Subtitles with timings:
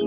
[0.00, 0.06] 大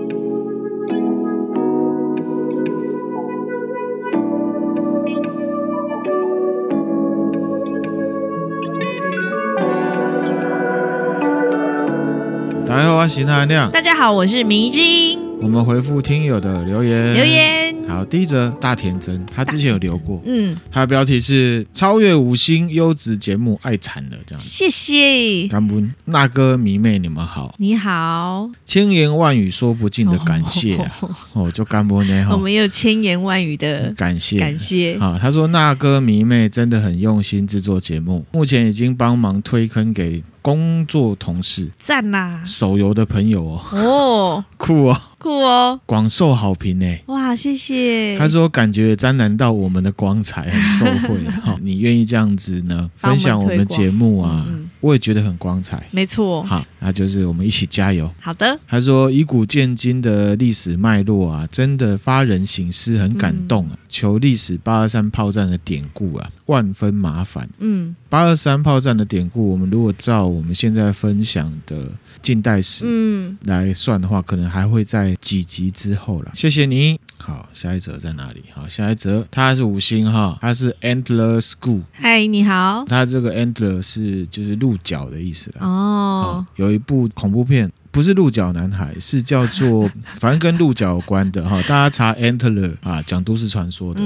[12.80, 13.70] 家好，我是阿亮。
[13.70, 15.20] 大家好，我是迷之音。
[15.40, 17.14] 我们回复听友的留言。
[17.14, 17.63] 留言。
[17.94, 24.42] 好，第一则大田真，他之前有留过，嗯，他的标题是超越五星优质节目，爱惨了这样。
[24.42, 25.46] 谢谢。
[25.46, 28.50] 干温那哥迷妹，你们好，你好。
[28.66, 30.90] 千言万语说不尽的感谢啊，
[31.34, 34.94] 哦，就干温呢， 我们有千言万语的感谢，感谢。
[34.94, 40.24] 啊，他说那哥迷妹真的很用心制作节目，目前已经帮忙推坑给。
[40.44, 46.98] 工作同事赞啦，手游的朋友哦，哦， 酷哦，酷哦，广受好评呢。
[47.06, 48.14] 哇，谢谢。
[48.18, 51.24] 他说感觉沾染到我们的光彩，很受惠。
[51.40, 52.90] 好，你愿意这样子呢？
[52.98, 55.82] 分享我们节目啊，嗯嗯我也觉得很光彩。
[55.92, 56.42] 没错。
[56.42, 58.10] 好，那就是我们一起加油。
[58.20, 58.60] 好的。
[58.68, 63.70] 他说以古鉴今的历史脉络啊，真的发人省思，很感动啊。
[63.72, 67.48] 嗯、求历史八二三炮战的典故啊，万分麻烦。
[67.60, 70.26] 嗯，八二三炮战的典故，我们如果照。
[70.34, 71.88] 我们现在分享的
[72.20, 74.84] 近代史，嗯，来算的话，可能还会
[75.14, 76.32] 在几集之后了。
[76.34, 76.98] 谢谢你。
[77.16, 78.42] 好，下一则在哪里？
[78.52, 81.82] 好，下一则它是五星哈，它是 Antler School。
[81.92, 82.84] 嗨，你好。
[82.88, 85.64] 它这个 Antler 是就是鹿角的意思啦。
[85.64, 87.70] 哦，有一部恐怖片。
[87.94, 91.56] 不是鹿角男孩，是叫做 反正跟鹿角有关的哈。
[91.62, 94.00] 大家查 Antler 啊，讲都市传说的，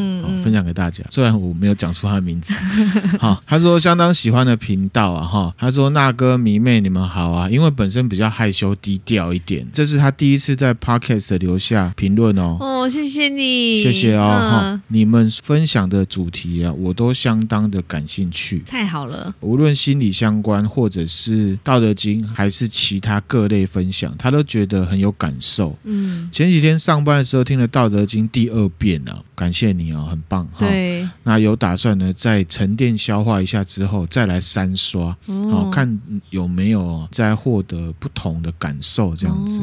[0.45, 1.03] 分享给大家。
[1.09, 2.53] 虽然我没有讲出他的名字，
[3.19, 5.55] 好，他说相当喜欢的频道啊哈。
[5.57, 12.59] 他说那哥迷妹你们好啊，因为本身比较害羞低调一点，这是他第一次在 Podcast 留下评论哦。
[12.61, 14.83] 哦，谢谢你，谢谢哦哈。
[14.89, 18.63] 你们分享的主题啊，我都相当的感兴趣。
[18.69, 23.78] 太好了，无论心理相关，或者是道德经，还是其他各类分。
[23.79, 25.79] 分享，他都觉得很有感受。
[25.85, 30.49] 嗯，前几天上班的时候听了《道德经》第二遍了，感谢你哦，很棒。
[30.59, 36.01] 对，那有打算呢，在沉淀消化一下之后，再来三刷，好、哦、看
[36.31, 39.63] 有没有再获得不同的感受，这样子。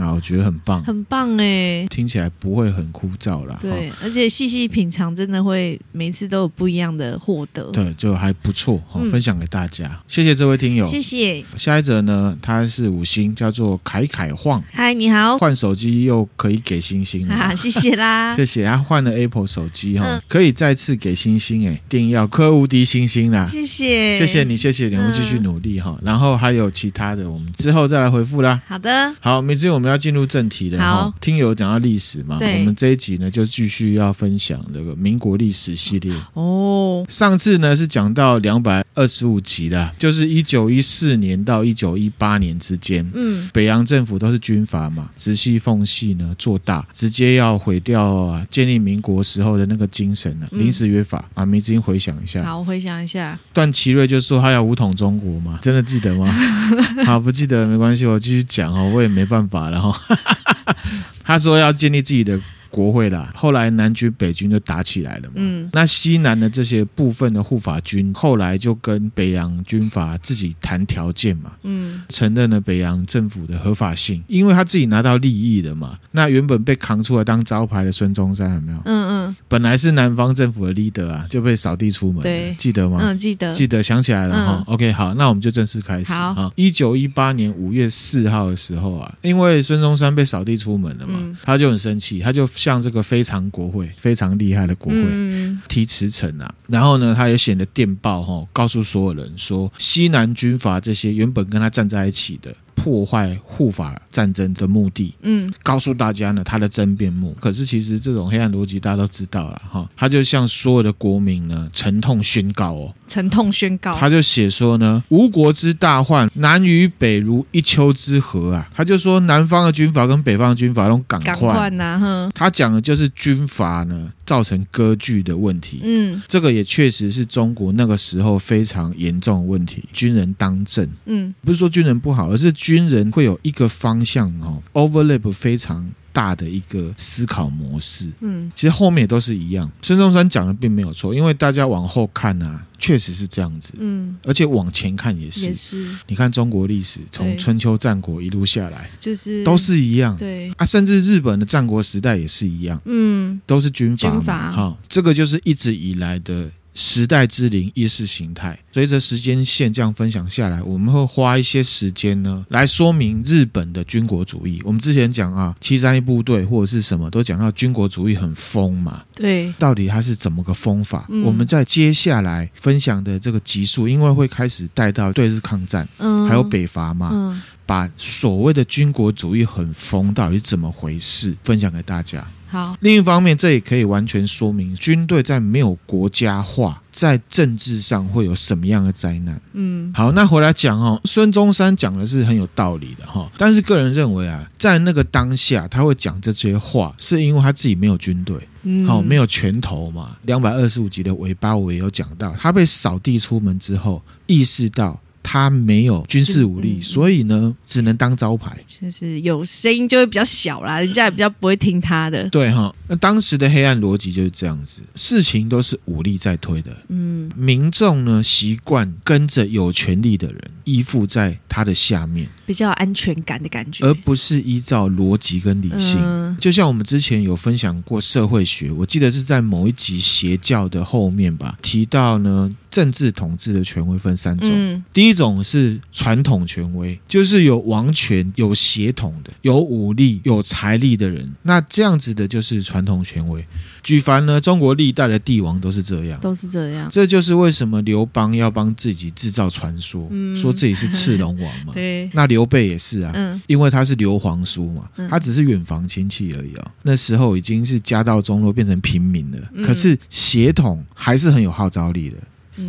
[0.00, 3.58] 啊，我觉得很棒，很棒哎，听起来不会很枯燥啦。
[3.60, 7.64] 对，而且细细品尝，真的会每次都有不一样的获得。
[7.72, 9.88] 对，就还不错，好，分享给大家。
[9.88, 11.44] 嗯、谢谢这位听友，谢谢。
[11.56, 14.62] 下一则呢，他是五星，叫做凯凯晃。
[14.72, 15.38] 嗨，你好。
[15.38, 18.64] 换手机又可以给星星了，啊，谢谢啦， 谢谢。
[18.64, 23.46] 他换了 Apple 手机哈，嗯、可以再次给星星哎，一定要磕无敌星星啦。
[23.50, 25.96] 谢谢，谢谢你，谢谢你，我们继续努力哈。
[25.98, 28.60] 嗯、然后还有其他的，我们之后再来回复啦。
[28.66, 30.84] 好的，好，每次我们要进入正题了哈。
[30.90, 37.04] 好听友讲到历史嘛，我们这一集呢就继续要分享这个民国历史系列哦。
[37.08, 56.26] 上次呢是讲到两百二十五集啦，就是一九一四年到一九一八年之间，嗯，北洋政府都是军阀嘛，直系奉系呢做大，直接要毁掉啊建立民国时候的那个精神啊，临时约法啊，明子回想一下，好，我回想一下，段祺瑞就说他要武统中国嘛，真的记得吗？
[57.04, 60.16] 好，不记得没关系，我继续讲哦，我也没办法了哈。
[61.24, 62.40] 他说要建立自己的。
[62.70, 65.34] 国会啦，后来南军北军就打起来了嘛。
[65.36, 71.52] 嗯，那西南的这些部分的护法军，后来就跟北洋军阀自己谈条件嘛。
[71.64, 75.98] 嗯，承认了北洋政府的合法性，因为他自己拿到利益了嘛。
[76.12, 78.78] 那原本被扛出来当招牌的孙中山有没有？
[78.84, 82.22] 嗯嗯，本来是南方政府的 leader 啊，就被扫地出门。
[82.22, 82.98] 对，记得吗？
[83.02, 84.64] 嗯，记得，记得，想起来了哈。
[84.66, 86.12] 嗯、OK，好，那我们就正式开始。
[86.12, 92.48] 好，一九一八年五月四号的时候啊，因为孙中山被扫地出门了嘛，嗯、他就很生气，他就。
[92.60, 102.54] 像这个非常国会，非常厉害的国会，嗯、提辞呈啊，然后呢，他也写了电报哈、哦，告诉所有人说，西南军阀这些原本跟他站在一起的。
[102.82, 107.36] 破坏护法战争的目的，嗯，告诉大家呢，他的真面目。
[107.38, 121.68] 可是其实这种黑暗逻辑大家都知道了哈，他就向所有的国民呢沉痛宣告哦，沉痛宣告，他就写说呢，吴国之大患，南与北如一丘之貉啊，他就说南方的军阀跟北方的军阀都赶快。
[121.70, 124.10] 呐，哼，他讲的就是军阀呢。
[124.30, 129.82] 造成割据的问题，嗯，这个也确实是中国那个时候非常严重的问题。
[129.92, 139.70] 军人当政，嗯，不是说军人不好，而是军人会有一个方向哦，overlap 非常大的一个思考模式，嗯，其实后面也都是一样。
[139.82, 142.66] 孙中山讲的并没有错，因为大家往后看啊。
[142.82, 145.86] 确实是这样子，嗯，而且往前看也是，也是。
[146.06, 150.50] 你看中国历史，从春秋战国一路下来，就是都是一样，对。
[150.56, 158.58] 啊，甚至日本的战国时代也是一样，嗯，都是军阀，军阀，哈，这个就是一直以来的时代之灵意识形态。
[158.72, 164.60] 随着时间线这样分享下来，我们会花一些时间呢，来说明日本的军国主义。
[164.64, 171.06] 我们之前讲啊，七三一部队或者是什么都讲到军国主义很疯嘛，对，到底它是怎么个疯法？
[171.08, 182.24] 嗯、我们在接下来分享的这个集数，因为会开始带到对日抗战，嗯，还有北伐嘛，嗯，把所谓的军国主义很疯到底是怎么回事，分享给大家。
[182.50, 189.40] 好，另一方面，这也可以完全说明军队在没有国家化，在政治上会有什么样的灾难。
[189.52, 200.16] 嗯，好，那回来讲哦，孙中山讲的是很有道理的哈，但是个人认为啊，在那个当下他会讲这些话，是因为他自己没有军队，嗯，好，没有拳头嘛。
[200.22, 204.98] 两百二十五集的尾巴我也有讲到，他被扫地出门之后，意识到。
[205.22, 208.56] 他没有军事武力，嗯、所以呢，只能当招牌。
[208.80, 212.28] 就是有声音就会比较小啦，人家也比较不会听他的。
[212.30, 216.76] 对哈，那当时的黑暗逻辑就是这样子，事情都是武力在推的。
[216.88, 225.98] 嗯，民众呢习惯跟着有权力的人，依附在他的下面，比较有安全感的感觉，而不是依照逻辑跟理性。
[226.00, 232.54] 嗯、就像我们之前有分享过社会学，我记得是在某一集邪教的后面吧，提到呢。
[232.70, 243.44] 政治统治的权威分三种，嗯、第一种是传统权威，就是有王权、有血统的、有武力、有财力的人，那这样子的就是传统权威。
[243.82, 246.88] 举凡呢，中国历代的帝王都是这样，都是这样。
[246.92, 251.72] 这就是为什么刘邦要帮自己制造传说，嗯、说自己是赤龙王嘛。
[251.74, 256.70] 对，那刘备也是啊，嗯、因为他是刘皇叔嘛，嗯、他只是远房亲戚而已啊、哦。
[256.82, 262.16] 那时候已经是家道中落，变成平民了，嗯、可是血统还是很有号召力的。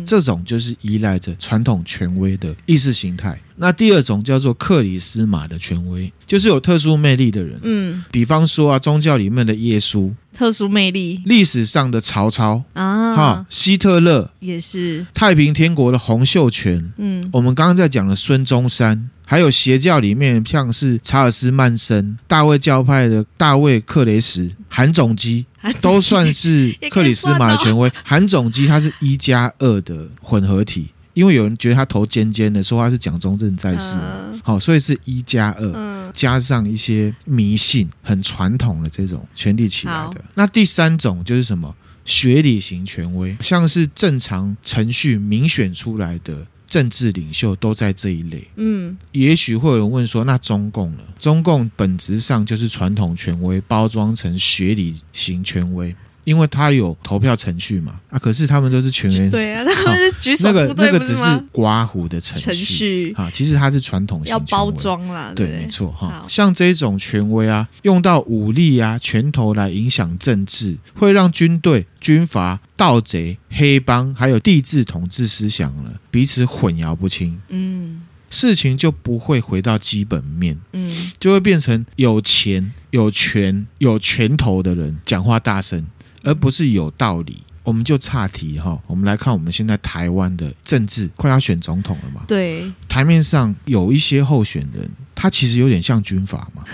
[0.04, 3.40] 这种就是依赖着传统权威的意识形态。
[3.56, 7.58] 那第二种叫做克里斯玛的权威，就是有特殊魅力的人。
[7.62, 25.46] 嗯，比方说啊，宗教里面的耶稣，特殊魅力；历史上的曹操啊，哈，希特勒也是；太平天国的洪秀全，嗯，我们刚刚在讲的孙中山，还有邪教里面像是查尔斯曼森、大卫教派的大卫克雷什、韩总基。
[25.80, 27.88] 都算是 克里斯玛的权威。
[28.02, 33.96] 韩总机他是一加二的混合体，因为有人觉得他头尖尖的，说他是蒋中正在世，
[34.42, 40.24] 好，所以是一加二，加上一些迷信，很传统的这种权力起来的。
[40.34, 41.74] 那第三种就是什么？
[42.04, 46.46] 学理型权威，像是正常程序民选出来的。
[46.66, 51.04] 政治领袖都在这一类，嗯，也许会有人问说，那中共呢？
[51.20, 55.94] 中共本质上就是传统权威包装成学理型权威。
[56.24, 63.12] 因为他有投票程序嘛，啊，可是他们都是全员，对啊，他们是举手那个那个只是刮胡的程序，程序。
[63.16, 66.24] 啊，其实它是传统型要包装啦，对，没错哈。
[66.28, 85.84] 像这种权威啊，用到武力啊、拳头来影响政治，会让军队、军阀、盗贼、黑帮还有帝制统治思想了彼此混淆不清，嗯，事情就不会回到基本面，嗯，就会变成有钱、有权、有拳头的人讲话大声。
[86.22, 88.80] 而不是有道理，我们就岔题哈。
[88.86, 92.24] 我们来看我们现在台湾的政治，快要选总统了嘛？
[92.26, 96.64] 对，台面上有一些候选人，他其实有点像军阀嘛，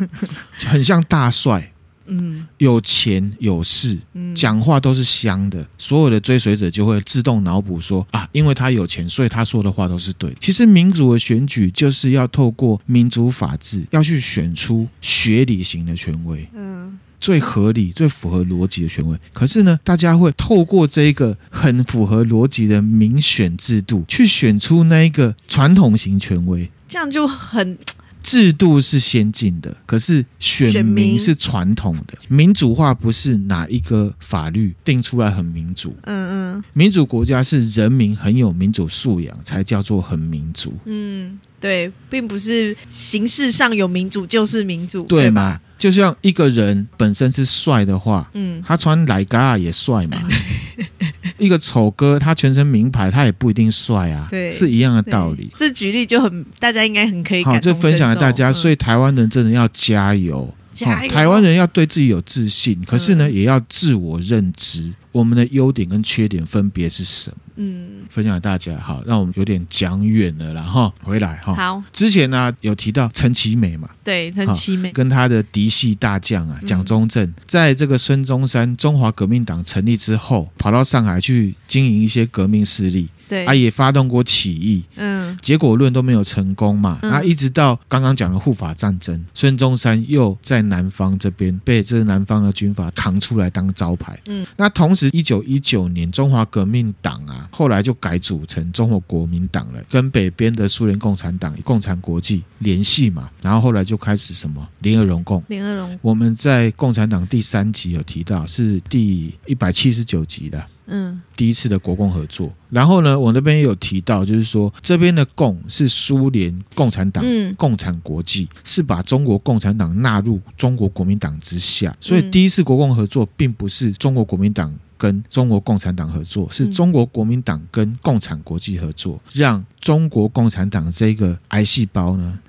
[0.66, 1.72] 很像大帅，
[2.06, 3.98] 嗯，有钱有势，
[4.34, 10.34] 讲话都是香的，所有的追随者就会自动脑补说啊，因为他有钱，所以他说的话都是对。
[10.40, 16.48] 其实民主的选举就是要透过民主法治，要去选出学理型的权威。
[16.54, 16.98] 嗯。
[17.20, 27.76] 最合理、最符合逻辑的权威，可是呢，大家会透过这一个很符合逻辑的民选制度，去选出那一个传统型权威，这样就很
[28.22, 31.18] 制度是先进的，可是选民。
[31.18, 32.18] 是传统的。
[32.28, 45.60] 民主化不是哪一个法律定出来很民主，嗯嗯，民主国家是人民很有民主素养才叫做很民主，嗯，对，并不是形式上有民主就是民主，对吗？
[45.80, 50.22] 就像一个人本身是帅的话，嗯，他穿奶嘎也帅嘛。
[51.38, 54.26] 一个丑哥，他全身名牌，他也不一定帅啊。
[54.28, 55.50] 对，是一样的道理。
[55.56, 57.42] 这举例就很，大家应该很可以。
[57.42, 58.52] 好，这分享给大家。
[58.52, 61.10] 所以台湾人真的要加油，加油！
[61.10, 67.36] 台湾人要对自己有自信，可是呢，也要自我认知，我们的优点跟缺点分别是什么？
[67.56, 68.78] 嗯，分享给大家。
[68.78, 71.54] 好，让我们有点讲远了，然后回来哈。
[71.54, 73.90] 好，之前呢有提到陈其美嘛？
[74.02, 83.08] 对，陈其美跟他的嫡系大将啊蒋中正，在这个孙中山中华革命党成立之后，跑到上海去经营一些革命势力。
[83.28, 86.98] 对，啊，也发动过起义，嗯，结果论都没有成功嘛。
[87.02, 94.18] 嗯、啊，一直到刚刚讲的护法战争，孙中山又在南方这边被这南方的军阀扛出来当招牌。
[94.26, 95.10] 嗯，那同时。
[95.10, 105.42] 时一九一九年中华革命党啊，后来就改组成中国国民党了，跟北边的苏联共产党、共产国际联系嘛，然后后来就开始什么联合容共。
[105.48, 110.62] 联合容共，我们在共产党第三集有提到，是第一百七十九集的。
[110.86, 132.38] 嗯，第一次的国共合作，然后呢，我那边也有提到，就是说这边的共是苏联共产党，嗯，共产国际是把中国共产党纳入中国国民党之下，所以第一次国共合作并不是中国国民党跟中国共产党合作，是中国国民党跟共产国际合作，让中国共产党这个癌细胞呢。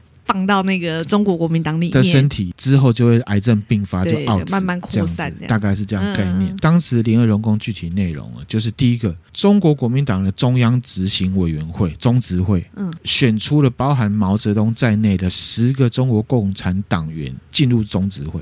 [0.31, 6.53] 放到那个中国国民党里面的身体之后，就会癌症并发，就奥慢慢扩散，大概是这样概念。
[6.53, 18.41] 嗯、当时联合荣工具体内容啊，就是第一个，中国国民党的中央执行委员会中执会，嗯，选出了包含毛泽东在内的十个中国共产党员进入中执会。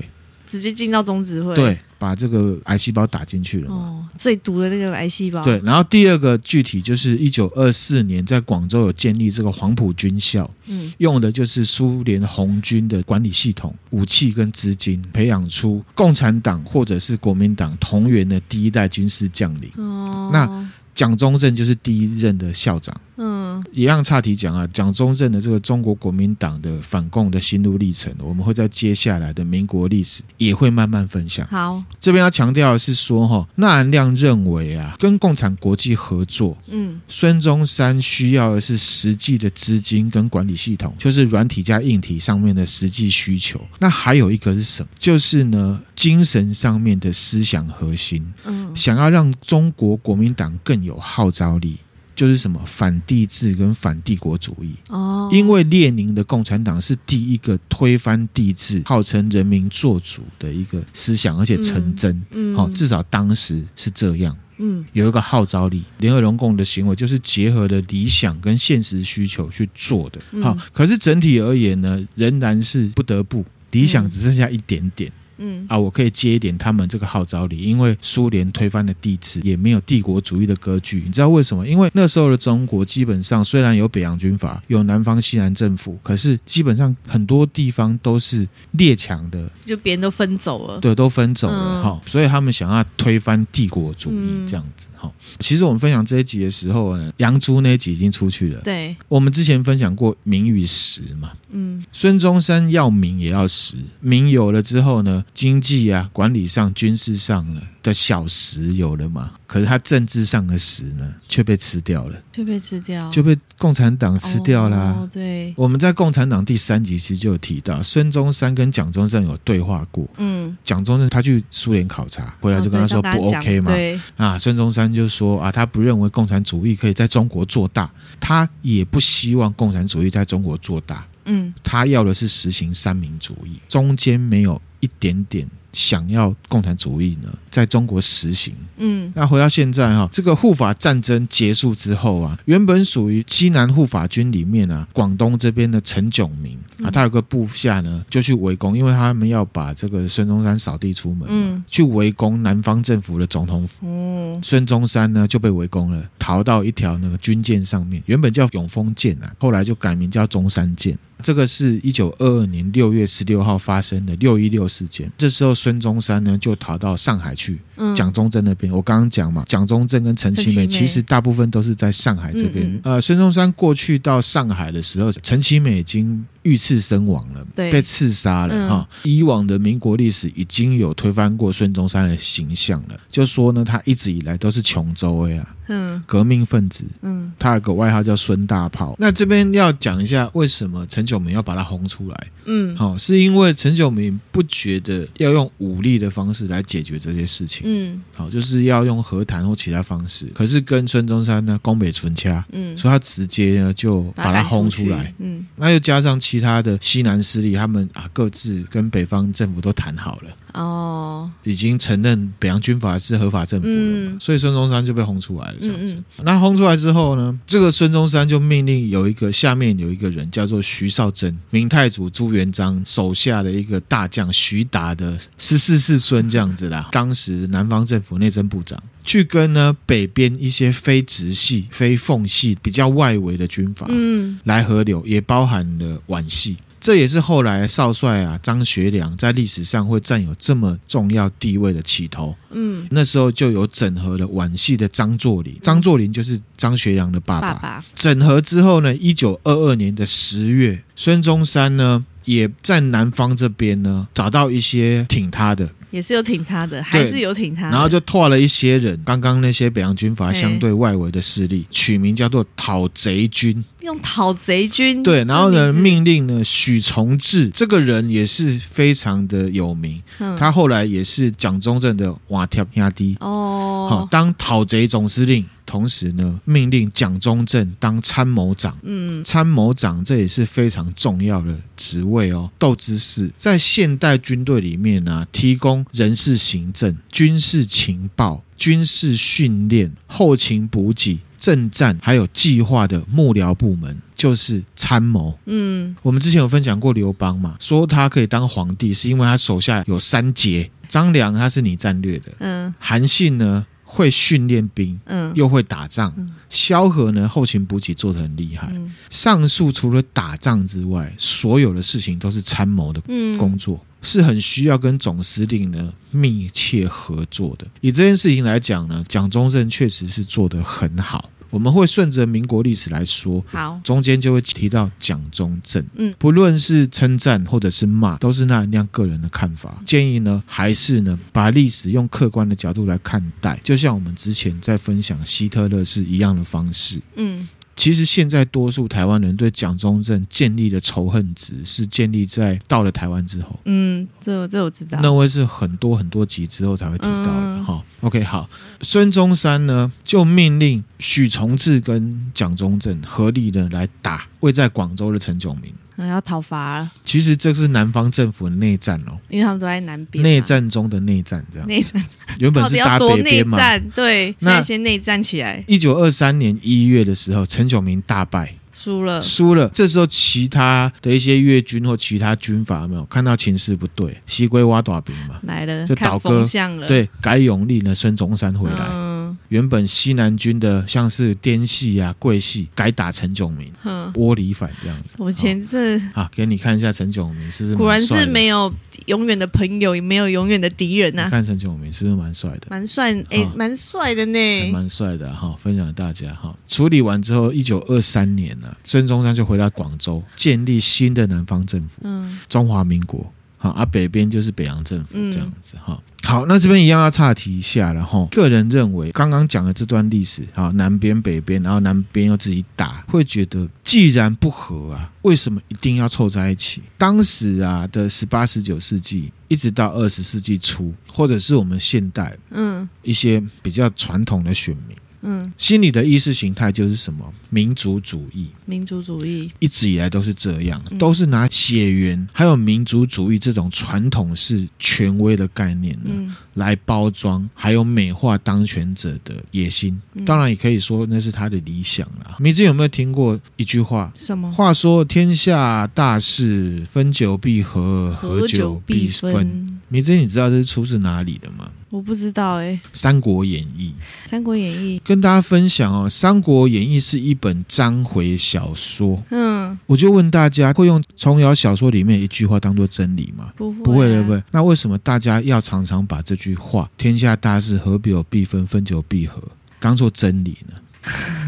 [0.50, 3.76] 直接进到中指会，对，把这个癌细胞打进去了嘛。
[3.76, 5.40] 哦，最毒的那个癌细胞。
[5.44, 19.70] 对，然后第二个具体就是一九二四年在广州有建立这个黄埔军校，嗯，用的就是苏联红军的管理系统、武器跟资金，培养出共产党或者是国民党同源的第一代军事将领。
[19.76, 22.92] 哦，那蒋中正就是第一任的校长。
[23.22, 31.46] 嗯，一样岔题讲啊，蒋中正的这个中国国民党的反共的心路历程，我们会在接下来的民国历史也会慢慢分享。
[31.48, 43.60] 好，这边要强调的是说，哈，纳兰亮认为啊，跟共产国际合作，嗯，孙中山需要的是实际的资金跟管理系统，就是软体加硬体上面的实际需求。
[43.78, 44.88] 那还有一个是什么？
[44.98, 51.76] 就是呢，精神上面的思想核心，嗯，想要让中国国民党更有号召力。
[52.20, 62.22] 就是什么反帝制跟反帝国主义哦，因为列宁的共产党是第一个推翻帝制、号称人民做主的一个思想，而且成真。
[62.32, 64.36] 嗯，好，至少当时是这样。
[64.58, 65.82] 嗯，有一个号召力。
[65.96, 70.20] 联俄容共的行为就是结合了理想跟现实需求去做的。
[70.42, 75.10] 好，可是整体而言呢，仍然是不得不，理想只剩下一点点。
[75.40, 81.02] 嗯啊，我可以接一点他们这个号召力，因为苏联推翻的帝制，也没有帝国主义的割据。
[81.04, 81.66] 你知道为什么？
[81.66, 92.10] 因为那时候的中国基本上虽然有北洋军阀，有南方西南政府，可是基本上很多地方都是列强的，就别人都分走了，对，都分走了哈、嗯。
[92.10, 95.08] 所以他们想要推翻帝国主义这样子哈。
[95.08, 98.60] 嗯、其实我们分享这一集的时候呢，杨朱那一集已经出去了。
[98.62, 109.32] 对，我们之前分享过民与实嘛，嗯，孙中山要民也要实，民有了之后呢，经济啊，管理上、军事上了的小食有了嘛？
[109.46, 114.96] 可是他政治上的食呢，却被吃掉了，却被吃掉，就被共产党吃掉啦。
[115.00, 120.06] 哦，对，我们在共产党第三集其实就有提到，孙中山跟蒋中正有对话过。
[120.18, 123.72] 嗯，蒋中正他去苏联考察回来就跟他说不 OK 嘛？
[123.72, 131.06] 对啊，孙中山就说啊，他不认为共产主义可以在中国做大，他也不希望共产主义在中国做大。
[131.26, 135.48] 嗯，他要的是实行三民主义，中间没有一点点。
[135.72, 138.54] 想要共产主义呢，在中国实行。
[138.76, 153.86] 嗯，那回到现在哈，这个护法战争结束之后啊，原本属于西南护法军里面啊，广东这边的陈炯明啊，他有个部下呢，就去围攻，因为他们要把这个孙中山扫地出门，嗯，去围攻南方政府的总统府。
[153.86, 160.98] 嗯，孙中山呢就被围攻了，逃到一条那个军舰上面，原本叫永丰舰啊，后来就改名叫中山舰。
[161.22, 165.12] 这个是一九二二年六月十六号发生的六一六事件。
[165.18, 168.72] 这时候孙中山呢就逃到上海去，嗯、蒋中正那边。
[168.72, 172.66] 我刚刚讲嘛，蒋中正跟陈其美其实大部分都是在上海这边。
[172.66, 176.24] 嗯嗯呃，孙中山过去到上海的时候，陈其美已经。
[176.42, 178.88] 遇刺身亡了，对被刺杀了哈。
[178.90, 188.96] 嗯、以往的民国历史已经有推翻过孙中山的形象了，就说呢，他一直以来都是穷州的呀，嗯，革命分子，嗯，他有个外号叫孙大炮。
[188.98, 192.26] 那这边要讲一下，为什么陈炯明要把他轰出来？
[192.46, 200.26] 嗯，好，是因为陈炯明不觉得要用武力的方式来解决这些事情，嗯，好，就是要用和谈或其他方式。
[200.34, 206.18] 可是跟孙中山呢，攻北唇掐，嗯，所以他直接呢就把他轰出来，嗯，那又加上。
[206.30, 210.30] 其他的西南势力，他们啊各自跟北方政府都谈好了。
[210.54, 215.56] 哦，已经承认北洋军阀是合法政府了嘛，嗯、所以孙中山就被轰出来了。
[215.60, 226.88] 这样子，嗯嗯、那轰出来之后呢，这个孙中山就命令有一个下面有一个人叫做徐绍贞，明太祖朱元璋手下的一个大将徐达的十四世孙这样子啦。
[226.92, 236.56] 当时南方政府内政部长去跟呢北边一些非直系、非奉系比较外围的军阀，嗯，来合流，也包含了皖系。
[236.80, 242.34] 这也是后来少帅啊张学良在历史上会占有这么重要地位的起头。
[242.52, 247.52] 嗯，那时候就有整合了皖系的张作霖，张作霖就是张学良的爸爸。
[247.52, 255.68] 爸爸整合之后呢，一九二二年的十月，孙中山呢也在南方这边呢找到一些挺他的。
[255.90, 273.16] 也是有挺他的，还是有挺他的，然后就拓了一些人，刚刚那些北洋军阀相对外围的势力，取名叫做讨贼军，用讨贼军对，然后呢命令呢许崇智这个人也是非常的有名，嗯、他后来也是蒋中正的瓦贴兄弟。
[273.18, 275.44] 哦，好当讨贼总司令。
[275.70, 278.76] 同时呢，命令蒋中正当参谋长。
[278.82, 282.50] 嗯，参谋长这也是非常重要的职位哦。
[282.58, 295.38] 斗之士在现代军队里面呢、啊，提供人事行政、军事情报、军事训练、后勤补给、政战还有计划的幕僚部门，就是参谋。
[295.46, 300.68] 嗯，我们之前有分享过刘邦嘛，说他可以当皇帝，是因为他手下有三杰。
[300.88, 303.64] 张良他是拟战略的，嗯，韩信呢？
[303.92, 306.14] 会训练兵，嗯，又会打仗。
[306.48, 308.70] 萧何呢，后勤补给做得很厉害。
[308.72, 313.00] 嗯、上述除了打仗之外，所有的事情都是参谋的
[313.36, 317.66] 工作，嗯、是很需要跟总司令呢密切合作的。
[317.80, 321.28] 以这件事情来讲呢，蒋中正确实是做得很好。
[321.50, 329.82] 我们会顺着民国历史来说，好，中间就会提到蒋中正，嗯，不论是称赞或者是骂，都是那样个人的看法。
[329.84, 337.48] 建议呢，还是呢，把历史用客观的角度来看待，就像我们之前在分享希特勒是一样的方式，嗯。
[337.80, 343.58] 其实现在多数台湾人对蒋中正建立的仇恨值是建立在到了台湾之后。
[343.64, 344.98] 嗯，这这我知道。
[345.02, 347.82] 那会是很多很多集之后才会提到的哈。
[347.82, 348.50] 嗯、OK，好，
[348.82, 355.72] 孙中山呢就命令许崇智跟蒋中正合力的来打位在广州的陈炯明。
[356.06, 362.02] 要讨伐，其实这是南方政府的内战哦，因为他们都在南边，内战中的内战，这样内战
[362.38, 363.56] 原本是打北边嘛，
[363.94, 365.62] 对，那先内战起来。
[365.66, 369.68] 一九二三年一月的时候，陈炯明大败，输了，输了。
[369.72, 378.86] 这时候，其他的一些越军或其他军阀有没有看到情势不对，西归挖大兵嘛，来了，就倒戈了，对，改永立呢孙中山回来。
[378.90, 379.09] 嗯
[379.50, 383.72] 原本西南军的像是滇系啊、桂系，改打陈炯明，
[384.14, 385.16] 窝里反这样子。
[385.18, 387.76] 我前次啊，给你看一下陈炯明是不是？
[387.76, 388.72] 果然是没有
[389.06, 391.28] 永远的朋友，也没有永远的敌人呐。
[391.28, 392.68] 看陈炯明是不是蛮帅的？
[392.70, 395.56] 蛮帅，哎，蛮帅的呢，蛮帅的哈。
[395.58, 396.56] 分享给大家哈。
[396.68, 403.32] 处理完之后，一九二三年呢，孙中山就回到广州，建立新的南方政府，嗯，中华民国。
[403.62, 405.88] 好，啊，北边就是北洋政府这样子哈。
[405.88, 408.26] 嗯、好，那这边一样要岔题一下了哈。
[408.30, 416.80] 个人认为，刚刚讲的这段历史，啊，南边北边，然后南边又自己打，会觉得既然不合啊，为什么一定要凑在一起？
[416.96, 424.96] 当时啊的十八、十九世纪，一直到二十世纪初，或者是我们现代，嗯，一些比较传统的选民。
[425.22, 427.32] 嗯，心里的意识形态就是什么？
[427.50, 428.50] 民族主义。
[428.64, 440.00] 民族主义一直以来都是这样，嗯、都是拿血缘还有民族主义这种传统式权威的概念呢，嗯、来包装，还有美化当权者的野心。
[440.14, 442.36] 嗯、当然，也可以说那是他的理想啦。
[442.38, 444.12] 明智有没有听过一句话？
[444.16, 444.50] 什么？
[444.52, 449.80] 话说天下大事，分久必合，合久必分。
[449.88, 451.70] 明智，你知道这是出自哪里的吗？
[451.90, 453.92] 我不知道哎、欸，《三国演义》。
[454.30, 459.20] 《三国演义》跟大家分享哦，《三国演义》是一本章回小说。
[459.30, 463.52] 嗯，我就问大家，会用琼瑶小说里面一句话当做真理吗？
[463.56, 464.42] 不会、啊，不会，对不会？
[464.52, 469.42] 那为什么大家要常常把这句话“天下大事，合久必分，分久必合”
[469.80, 470.74] 当做真理呢？《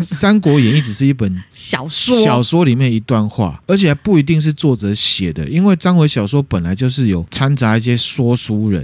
[0.00, 8.82] 三国演义》只是一本小说，小说里面一段话，而且还不一定是作者写的，因为章回小说本来就是有掺杂一些说书人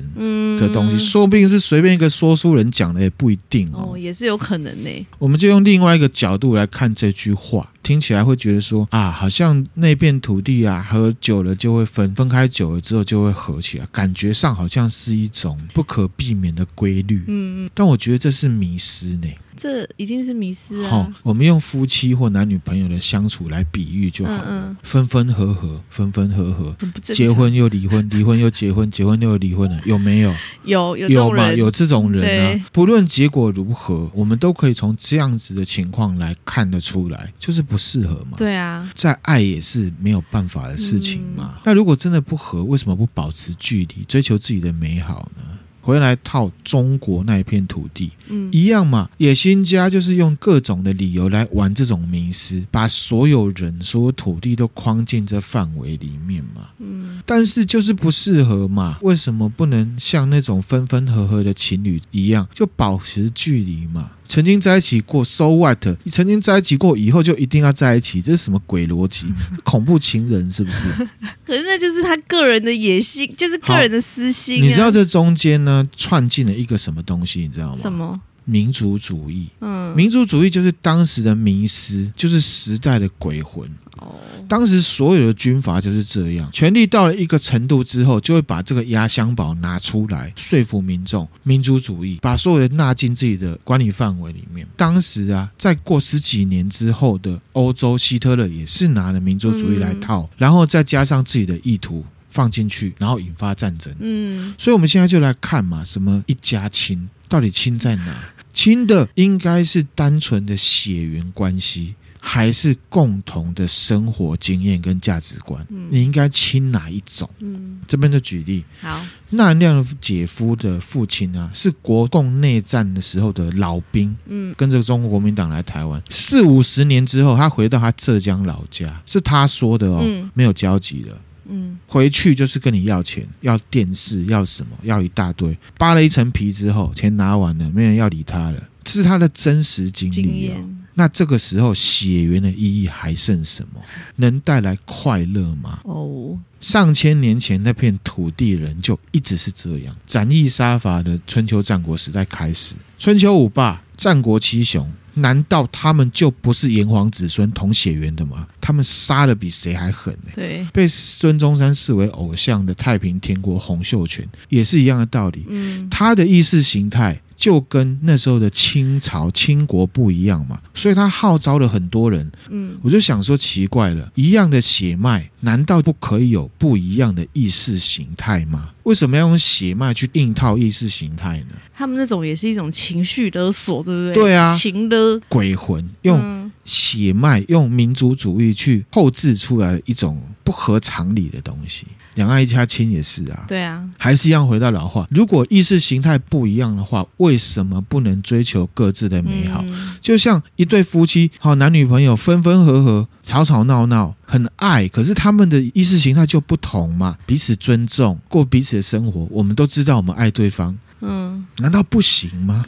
[0.61, 5.07] 的东西，嗯、说不定是随便一个说书人讲的，也不一定哦，哦，也是有可能呢。
[5.18, 7.68] 我们就用另外一个角度来看这句话。
[7.88, 17.24] 听起来会觉得说啊，好像那片土地啊，合久了就会分，分开久了之后就会合起来，感觉上好像是一种不可避免的规律。
[17.29, 19.27] 嗯嗯，但我觉得这是迷失呢。
[19.57, 20.88] 这一定是迷失啊。
[20.88, 24.44] 好，我们用夫妻或男女朋友的相处来比喻就好了。
[24.46, 30.33] 嗯嗯，分分合合，分分合合，结婚又离婚， 离婚又结婚，结婚又离婚了，有没有？
[30.64, 31.53] 有有有吗？
[31.53, 32.22] 有这种人
[32.61, 32.66] 啊。
[32.70, 37.78] 不论结果如何，我们都可以从这样子的情况来看得出来，就是不。
[37.79, 38.37] 适合嘛？
[38.37, 41.55] 对啊，再爱也是没有办法的事情嘛。
[41.55, 45.43] 嗯、那如果真的不合，为什么不保持距离，追求自己的美好呢？
[45.81, 49.09] 回来套中国那一片土地，嗯，一样嘛。
[49.17, 57.23] 野心家就是用各种的理由来玩这种迷思，把所有人、所有土地都框进这范围里面嘛，嗯。
[57.25, 58.99] 但是就是不适合嘛？
[59.01, 64.11] 为什么不能像那种分分合合的情侣一样，就保持距离嘛？
[64.29, 65.85] 曾经在一起过，so what？
[66.05, 68.21] 你曾经在一起过，以后就一定要在一起？
[68.21, 69.27] 这是什么鬼逻辑？
[69.64, 70.85] 恐怖情人是不是？
[71.47, 74.67] 可是那就是他个人的野心，就是个人的私心啊。
[74.67, 77.41] 你知道这中间呢串进了一个什么东西？
[77.41, 77.79] 你知道吗？
[77.81, 78.21] 什么？
[78.51, 83.69] 民族主义，嗯，民族主义就是当时的迷失，就是时代的鬼魂。
[83.99, 84.15] 哦，
[84.49, 91.29] 当时所有的军阀就是这样，权力到了一个程度之后，就会把这个压箱宝拿出来说服民众。
[91.43, 94.67] 民族主义把所有人纳进自己的管理范围里面。
[94.77, 103.95] 当时啊，在过十几年之后的欧洲，希特勒也是拿了民族主义来套，嗯，然后再加上自己的意图放进去，然后引发战争。
[103.99, 108.15] 嗯，所以我们现在就来看嘛，什么一家亲，到底亲在哪？
[108.59, 115.64] 亲的应该是单纯的血缘关系，还是共同的生活经验跟价值观？
[115.71, 117.31] 嗯、你应该亲哪一种？
[117.38, 118.64] 嗯，这边就举例。
[118.81, 124.16] 好，那亮姐夫的父亲啊，是国共内战的时候的老兵。
[124.27, 131.16] 嗯，跟着中国国民党来台湾，四五十年之后，他回到他浙江老家，是他说的哦，嗯、没有交集了。
[131.49, 135.57] 嗯，回去就是跟你要钱，要电视，要什么，要一大堆。
[135.77, 138.69] 扒了一层皮之后，钱拿完了，没人要理他了。
[138.85, 140.55] 这是他的真实经历哦。
[140.95, 143.81] 那这个时候，血缘的意义还剩什么？
[144.17, 145.81] 能带来快乐吗？
[145.85, 149.97] 哦，上千年前那片土地人就一直是这样。
[150.07, 154.91] 斩义杀伐的春秋战国时代开始，春秋五霸，战国七雄。
[155.20, 158.46] 难道他们就不是炎黄子孙同血缘的吗？
[158.61, 160.31] 他们杀的比谁还狠呢？
[160.35, 165.44] 对，被孙中山视为偶像的太平天国洪秀全也是一样的道理。
[165.48, 172.29] 嗯，他的意识形态就跟那时候的清朝清国不一样嘛，所以他号召了很多人。
[172.51, 178.70] 嗯，我就想说奇怪了，一样的血脉，难道不可以有不一样的意识形态吗？
[178.83, 181.55] 为什么要用血脉去硬套意识形态呢？
[181.72, 184.14] 他们那种也是一种情绪勒索，对不对？
[184.14, 191.87] 对啊，情勒鬼魂用血脉、用民族主义去后置出来一种不合常理的东西。
[192.18, 199.62] 两岸一家亲也是啊，对啊，还是一样回到老话：如果意识形态不一样的话，为什么不能追求各自的美好？
[199.64, 204.16] 嗯、就像一对夫妻，好男女朋友分分合合，吵吵闹闹。
[204.31, 209.26] 很爱，可是他们的意识形态就不同嘛，彼此尊重，过彼此的生活。
[209.31, 212.65] 我们都知道，我们爱对方，嗯，难道不行吗？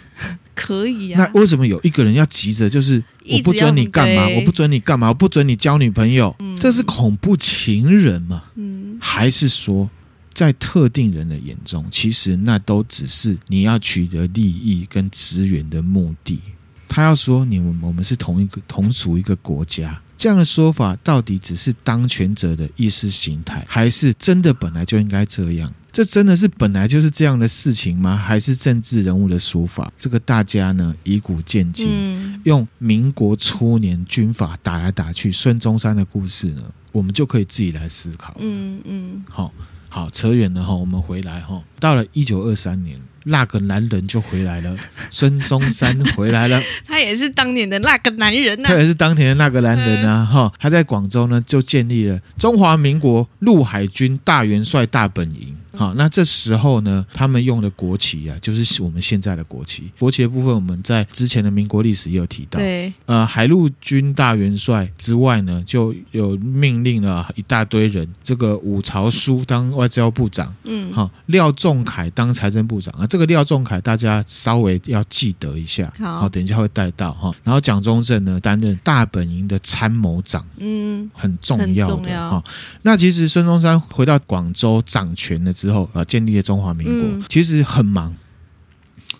[0.55, 1.19] 可以啊。
[1.19, 6.35] 那为什么有一个人要急着，就是我不准你干嘛，我不准你干嘛，我不准你交女朋友？
[6.39, 8.45] 嗯，这是恐怖情人吗？
[8.57, 9.89] 嗯，还是说，
[10.35, 16.41] 在特定人的眼中，其实那都只是你要取得利益跟资源的目的？
[16.89, 20.01] 他要说你们我们是同一个同属一个国家。
[20.17, 25.73] 这样的说法到底只是当权者的意识形态，还是真的本来就应该这样？
[25.93, 28.17] 这真的是本来就是这样的事情吗？
[28.17, 29.93] 还是政治人物的说法？
[29.99, 38.37] 这个大家呢以古鉴今，嗯、用民国初年军阀打来打去，孙中山的故事呢，我们就可以自己来思考。
[38.39, 39.53] 嗯嗯，好
[39.89, 43.01] 好扯远了哈，我们回来哈，到了一九二三年。
[43.25, 44.75] 那个男人就回来了，
[45.11, 55.55] 孙中山 回来了，他也是当年的那个男人呐、啊，他也是当年的那个男人啊，哈、嗯，他在广州呢就建立了中华民国陆海军大元帅大本营。
[55.81, 59.91] 好，那这时候呢，他们用的国旗啊，就是我们现在的国旗。
[59.99, 62.59] 国旗的部分，我们在之前的民国历史也有提到。
[62.59, 73.07] 对，呃，海陆军大元帅之外呢，就有命令了一大堆人，这个伍朝枢当外交部长，嗯，好，廖仲恺当财政部长啊。
[73.07, 77.33] 这个廖仲恺大家稍微要记得一下，好，等一下会带到哈。
[77.43, 82.45] 然后蒋中正呢，担任大本营的参谋长，嗯，很重要的哈。
[82.83, 85.70] 那其实孙中山回到广州掌权了之后。
[85.71, 88.13] 之后啊，建立了中华民国，嗯、其实很忙，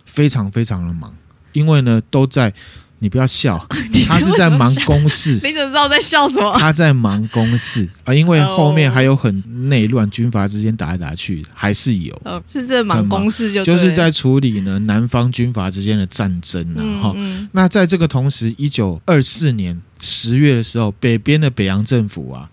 [0.05, 1.15] 非常非常的忙，
[1.53, 2.53] 因为呢都在，
[2.99, 3.65] 你不要笑，
[4.09, 6.59] 他是在忙公事，你怎么知道我在笑什么？
[6.59, 7.89] 他在忙公事。
[8.03, 16.83] 啊，因为后面还有很内乱，军阀之间打来打去，还是有，哦、是在忙公事就，就是在处理呢南方军阀之间的战争啊。
[17.01, 22.51] 哈、嗯嗯，那在这个同时，一九二四年十月的时候，北边的北洋政府啊。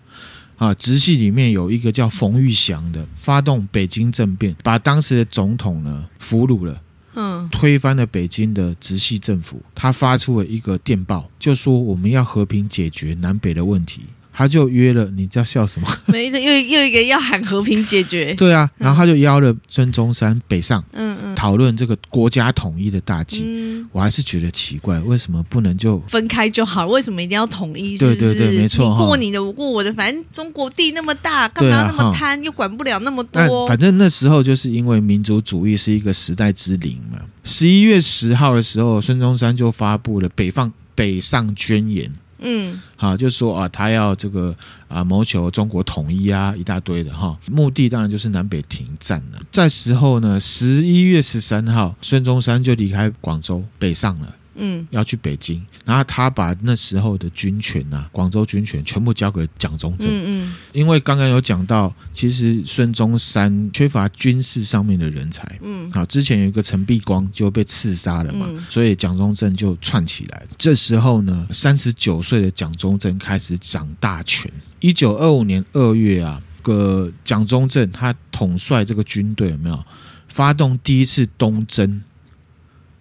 [0.58, 6.82] 啊，直系里面有一个叫冯玉祥的，发动北京政变，把当时的总统呢俘虏了，
[7.14, 9.62] 嗯，推翻了北京的直系政府。
[9.74, 14.02] 他发出了一个电报，就说我们要和平解决南北的问题。
[14.38, 15.88] 他就约了，你在笑什么？
[16.06, 18.32] 没，又又一个要喊和平解决。
[18.34, 23.42] 对啊，然后他就邀了孙中山北上，嗯嗯，讨论这个国家统一的大计。
[23.44, 26.86] 嗯，我还是觉得奇怪，为什么不能就分开就好？
[26.86, 27.98] 为什么一定要统一？
[27.98, 32.40] 对对对，没错，你过你的，我过我的，反正中国地那么大，干嘛要那么贪？
[32.44, 33.66] 又管不了那么多。
[33.66, 37.18] 反正那时候就是因为民族主义是一个时代之灵嘛。
[37.42, 42.12] 十一月十号的时候，孙中山就发布了北放北上宣言。
[42.38, 44.54] 嗯，好，就说啊，他要这个
[44.86, 49.40] 啊，谋求中国统一啊，一大堆的哈，目的当然就是南北停战了。
[49.50, 54.34] 在时候呢，十一月十三号，孙中山就离开广州北上了。
[54.58, 60.08] 嗯，要去北京，然后他把那时候的军权啊，广州军权全部交给蒋中正。
[60.10, 65.58] 嗯嗯，因为刚刚有讲到，其实孙中山缺乏军事上面的人才。
[65.62, 70.42] 嗯，好，之前有一个陈璧光就被刺杀了嘛，嗯、所以蒋中正就串起来。
[70.58, 74.50] 这时候呢，三十九岁的蒋中正开始掌大权。
[74.80, 79.84] 一九二五年二月啊，个蒋中正他统帅这个军队有没有
[80.26, 82.02] 发动第一次东征？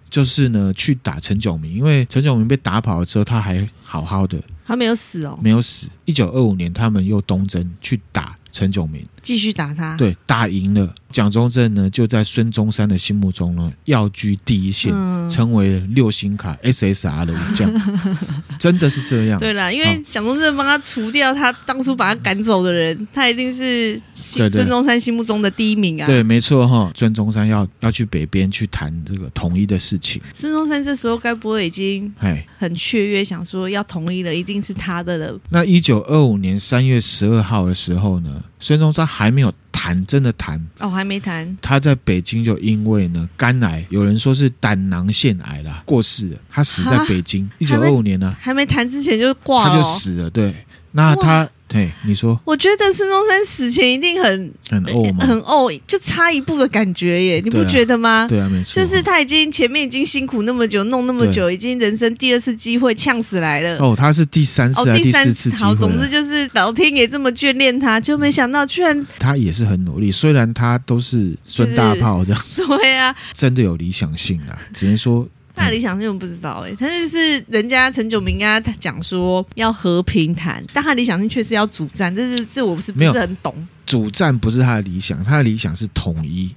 [0.10, 5.90] 就是呢，去打陈炯明，因为陈炯明被打跑了之后，他还好好的，他没有死哦，没有死。
[6.06, 10.96] 一九二五年，他们又东征去打陈炯明，继续打他，对，打赢了。
[11.10, 17.70] 蒋中正呢，就在孙中山的心目中呢，要居第一线，嗯、成为六星卡 SSR 的武将，
[18.60, 19.40] 真的是这样。
[19.40, 26.06] 对啦，因为蒋中正帮他除掉他当初把他赶走的人，他一定是孙中山心目中的第一名啊。
[26.06, 26.92] 对，对，没错哈。
[26.96, 30.22] 孙中山要要去北边去谈这个统一的事情。
[30.34, 32.14] 孙中山这时候该不会已经
[32.58, 35.40] 很雀跃，想说要统一了，一定是他的了。
[35.50, 39.54] 那一九二五年三月十二号的时候呢，孙中山还没有。
[39.80, 41.56] 谈真的谈哦，还没谈。
[41.62, 46.38] 他在北京就因为呢肝癌，有人说是胆囊腺癌啦，过世了。
[46.50, 50.30] 他死在北京，一九二五年呢，还没谈之前就挂了，他就死了。
[50.32, 51.48] 对，那他。
[51.68, 55.26] 对，你说，我觉得孙中山死前一定很很怄吗？
[55.26, 58.26] 很怄，就差一步的感觉耶，你不觉得吗？
[58.30, 63.78] 对啊，没错，就是他已经前面已经辛苦那么久，弄那么久，已经人生第二次机会，呛死来了。
[63.80, 65.64] 哦，他是第三次，哦第三次机会。
[65.64, 75.28] 好，总之就是老天爷这么眷恋他，就没想到居然他也是很努力，虽然他都是孙大炮这样子， 对啊，真的有理想性啊，只能说。
[75.58, 83.68] 大理想性我不知道哎、欸，他就是人家陈炯明跟，他讲说要和平谈，但他理想性确实要主战，这是这我是不是很懂？
[83.86, 86.52] 主战不是他的理想，他的理想是统一。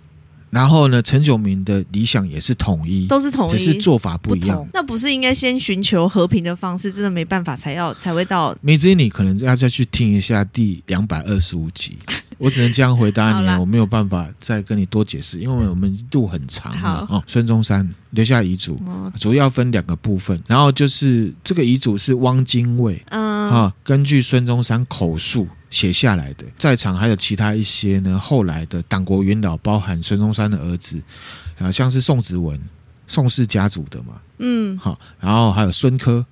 [0.50, 4.66] 然后呢，陈炯明的理想也是统一，都是统一，只是做法不一样。
[4.72, 6.92] 那不是应该先寻求和平的方式？
[6.92, 8.56] 真的没办法，才要才会到。
[8.60, 11.96] 梅子，你可能要再去听一下第两百二十五集。
[12.40, 17.06] 我只能这样回答你，我没有办法再跟你多解释，因为我们路很长啊。
[17.10, 18.74] 哦，孙中山留下遗嘱，
[19.20, 30.98] 主要分两个部分，然后就是这个遗嘱是汪精卫，嗯，啊，根据孙中山口述写下来的，在场还有其他一些呢，后来的党国元老，包含孙中山的儿子，
[31.58, 32.58] 啊，像是宋子文，
[33.06, 36.24] 宋氏家族的嘛，嗯，好，然后还有孙科。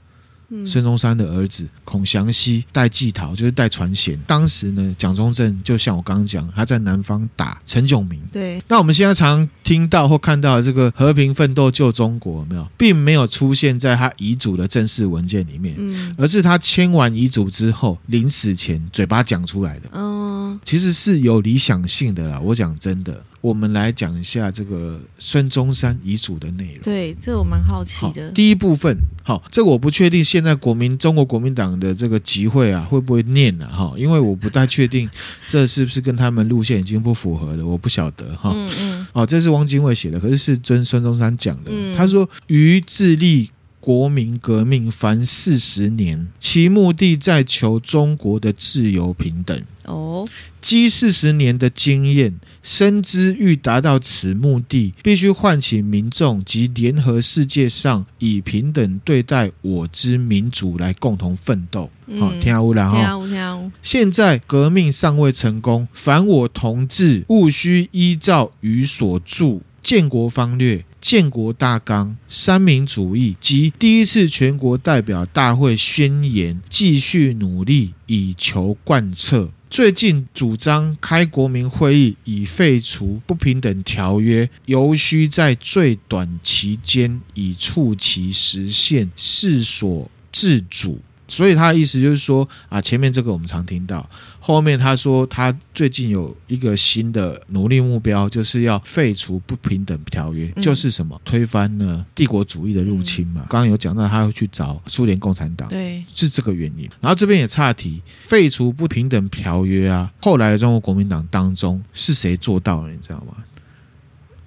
[0.67, 4.19] 孙中山的儿子孔祥熙带季陶，就是带传贤。
[4.27, 8.21] 当时呢，蒋中正就像我刚刚讲，他在南方打陈炯明。
[8.33, 19.89] 对，那我们现在常听到或看到的这个和平奋斗救中国，有没有，并没有出现在他遗嘱的正式文件里面，嗯，而是他签完遗嘱之后，临死前嘴巴讲出来的。
[19.93, 22.41] 嗯，其实是有理想性的啦。
[22.41, 23.23] 我讲真的。
[23.41, 26.83] 我们来讲一下这个孙中山遗嘱的内容。
[26.83, 28.33] 对，这我蛮好奇的。
[28.33, 35.09] 第一部分，好，这个我不确定现在国民中国国民党的这个集会啊会不会念了哈，因为我不太确定
[35.47, 38.51] 这是不是跟他们路线已经不符合了，我不晓得哈。
[38.53, 39.07] 嗯嗯。
[39.13, 41.71] 哦，这是汪精卫写的，可是是遵孙中山讲的。
[41.73, 41.97] 嗯。
[41.97, 43.49] 他说：“于致力
[43.81, 50.29] 国民革命凡四十年，其目的在求中国的自由平等。”哦。
[50.61, 61.89] 积四十年的经验，深知欲达到此目的，必须唤起民众及联合世界上以平等对待我之民族来共同奋斗。
[62.19, 63.71] 好，听好了哈。
[63.81, 79.51] 现在革命尚未成功，凡我同志务须依照于所著建国方略、建国大纲、三民主义及第一次全国代表大会宣言，继续努力以求贯彻。
[79.71, 91.01] 最近主张开国民会议以废除不平等条约，尤需在最短期间以促其实现，是所自主。
[91.29, 94.09] 所以他的意思就是说啊，前面这个我们常听到，
[94.41, 103.47] 后面他说他最近有一个新的努力目标，就是要废除不平等条约，嗯、就是什么推翻呢帝国主义的入侵嘛。
[103.49, 106.89] 刚、嗯、刚有讲到他会去找苏联共产党，对，是这个原因。
[107.01, 112.91] 然后这边也岔题，废除不平等条约啊，后来的中国国民党当中是谁做到了？
[112.91, 113.35] 你知道吗？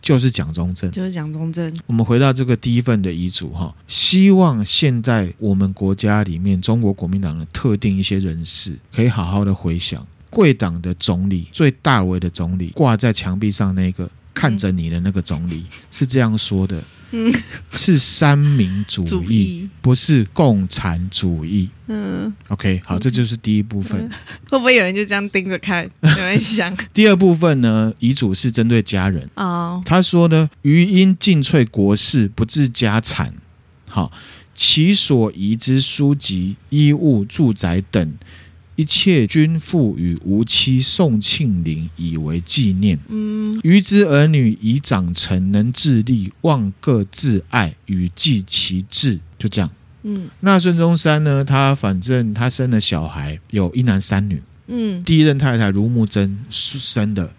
[0.02, 1.80] 就是蒋中正，就是蒋中正。
[1.86, 16.84] 我们回到这个第一份的遗嘱哈，希望现在我们国家里面中国国民党的特定一些人士，可以好好的回想贵党的总理最大为的总理挂在墙壁上那个看着你的那个总理、嗯、是这样说的。
[17.13, 17.30] 嗯，
[17.72, 21.70] 是三民主义，不是共产主义。
[21.88, 24.00] 嗯，OK，好，这就是第一部分。
[24.00, 24.10] 嗯、
[24.50, 25.84] 会不会有人就这样盯着看？
[26.00, 26.74] 有人想。
[26.94, 27.94] 第二部分呢？
[28.00, 29.30] 遗嘱是针对家人。
[29.36, 33.34] 哦，他说呢，余因尽瘁国事，不治家产。
[33.89, 34.10] 好，
[34.56, 38.13] 其所遗之书籍、衣物、住宅等。
[38.76, 42.98] 一切均付与无妻宋庆龄以为纪念。
[43.10, 49.20] 嗯，余之儿女已长成，能自立，望各自爱，与继其志。
[49.38, 49.70] 就这样。
[50.04, 51.46] 嗯，那孙中山呢？
[51.46, 54.42] 他反正他生了小孩，有一男三女。
[54.68, 57.34] 嗯，第一任太太卢慕贞生的。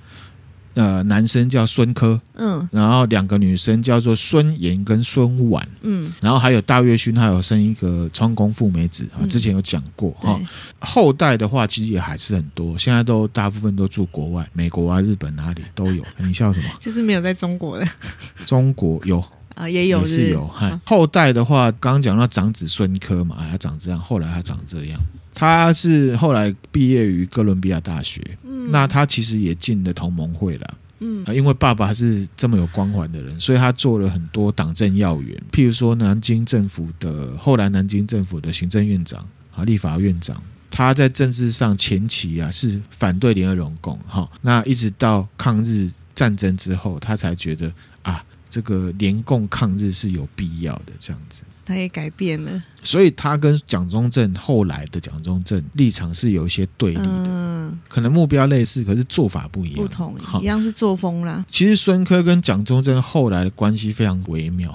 [0.74, 10.38] 呃，男生叫孙科，嗯，然后两个女生叫做孙妍跟孙婉，嗯，然后还有大月勋，他有生一个仓宫富美子啊，之前有讲过哈。
[10.40, 10.46] 嗯、
[10.80, 16.02] 后代的话，其实也还是很多，现在都大部分都住国外，美国啊、日本哪里都有。
[16.16, 16.68] 你笑什么？
[16.78, 17.86] 就是没有在中国的。
[18.46, 19.22] 中国有
[19.54, 20.46] 啊，也有是，也是有。
[20.46, 24.98] 哈，后代的话，刚刚讲到长子孙科嘛，他长这样，后来他长这样。
[25.34, 51.42] 他是后来毕业于哥伦比亚大学，嗯，那他其实也进了同盟会了，嗯，因为爸爸是这么有光环的人，所以他做了很多党政要员，譬如说南京政府的后来南京政府的行政院长啊、立法院长，他在政治上前期啊是反对联合容共，哈，那一直到抗日战争之后，他才觉得啊，这个联共抗日是有必要的，这样子。
[51.64, 61.44] 他也改变了，所以他跟蒋中正后来的蒋中正立场是有一些对立的，嗯，可能目标类似，可是做法不一样，不同，一样是作风啦。
[61.48, 64.74] 其实孙科跟蒋中正后来的关系非常微妙，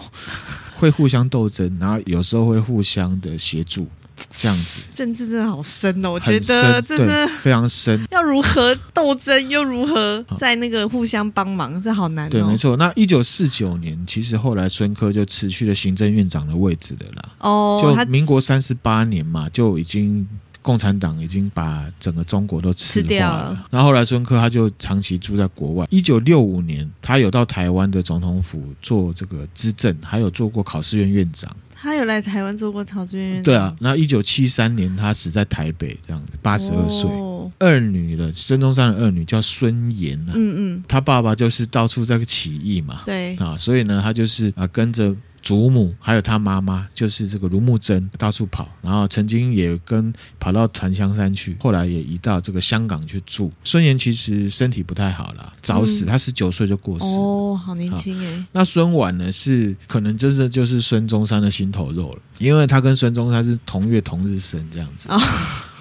[0.75, 3.87] 会互相斗争，然后有时候会互相的协助。
[4.35, 6.11] 这样子，政治真的好深哦！
[6.11, 8.05] 我觉得真的非常深。
[8.11, 12.29] 要如何斗争，又如何在那个互相帮忙，这好难哦。
[12.29, 12.77] 对，没错。
[12.77, 17.29] 那一九四九年，其实后来孙科就辞去了行政院长的位置的啦。
[17.39, 20.27] 哦，就民国三十八年嘛，就已经。
[20.67, 23.65] 共产党已经把整个中国都吃掉了。
[23.71, 25.87] 然后后来孙科他就长期住在国外。
[25.89, 31.55] 一九六五年，他有到台湾的总统府做这个资政，还有做过考试院院长。
[31.73, 33.43] 他有来台湾做过考试院院长。
[33.43, 37.09] 对啊，那一九七三年他死在台北，这样子，八十二岁。
[37.09, 40.33] 哦、二女的孙中山的二女叫孙妍啊。
[40.35, 40.83] 嗯嗯。
[40.85, 43.03] 他爸爸就是到处在起义嘛。
[43.05, 43.37] 对。
[43.37, 45.15] 啊，所以呢，他就是啊跟着。
[45.41, 53.51] 祖母还有他妈妈，就是这个卢木真，到处跑，然后曾经也跟跑到檀香山去，后来也移到这个香港去住。
[53.63, 57.05] 孙岩其实身体不太好了，早死，他十九岁就过世。
[57.05, 58.45] 哦，好年轻哎。
[58.51, 65.07] 那孙婉呢，是可能真的就是孙中山的心头肉了，因为他跟孙中山是同月同日生这样子。
[65.09, 65.17] 哦，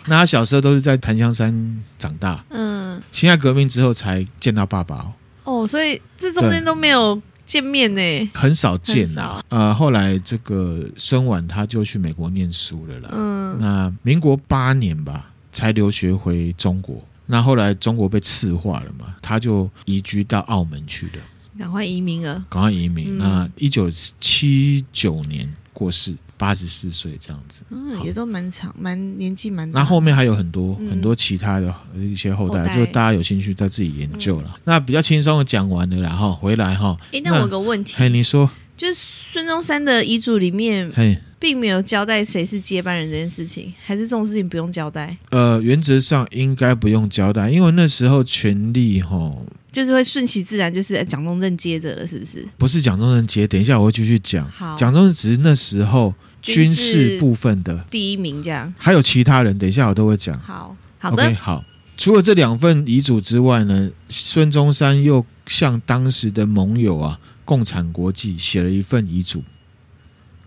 [0.06, 2.44] 那他小时候都是在檀香山长大。
[2.50, 5.12] 嗯，辛亥革命之后才见到爸爸哦。
[5.42, 7.20] 哦，所以这中间都没有。
[7.46, 9.40] 见面呢，很少见啊。
[9.48, 13.08] 呃，后来这个孙婉他就去美国念书了啦。
[13.12, 17.00] 嗯，那民国八年吧，才留学回中国。
[17.26, 21.12] 那后来中国被赤化了嘛，他就移居到澳门去了。
[21.58, 23.16] 赶快移民了，赶快移民。
[23.16, 26.14] 嗯、那一九七九年过世。
[26.38, 29.70] 八十四岁这样子，嗯，也都蛮长，蛮年纪蛮。
[29.72, 34.50] 那后面还有很多、嗯、很多其他的一些后代，就大家有兴趣再自己研究了。
[34.54, 36.96] 嗯、那比较轻松的讲完了，然后回来哈。
[37.06, 39.00] 哎、欸，那我有个问题，哎，你说，就是
[39.32, 45.16] 孙中山的遗嘱里面，哎，并没有交代谁是接班人这件事情，还是这种事情不用交代？
[45.30, 49.34] 呃，原则上应该不用交代，因为那时候权力哈。
[49.72, 52.42] 就是会顺其自然，就是蒋中正接着了，是不是？
[52.56, 54.50] 不是蒋中正接，等一下我会继续讲。
[54.50, 58.72] 好，蒋中正只是那时候军事部分的第一名，这样。
[58.78, 60.38] 还有其他人，等一下我都会讲。
[60.38, 61.64] 好，好的，okay, 好。
[61.96, 69.42] 除了这两份遗嘱之外呢，孙中山又向当时的盟友啊，共产国际写了一份遗嘱。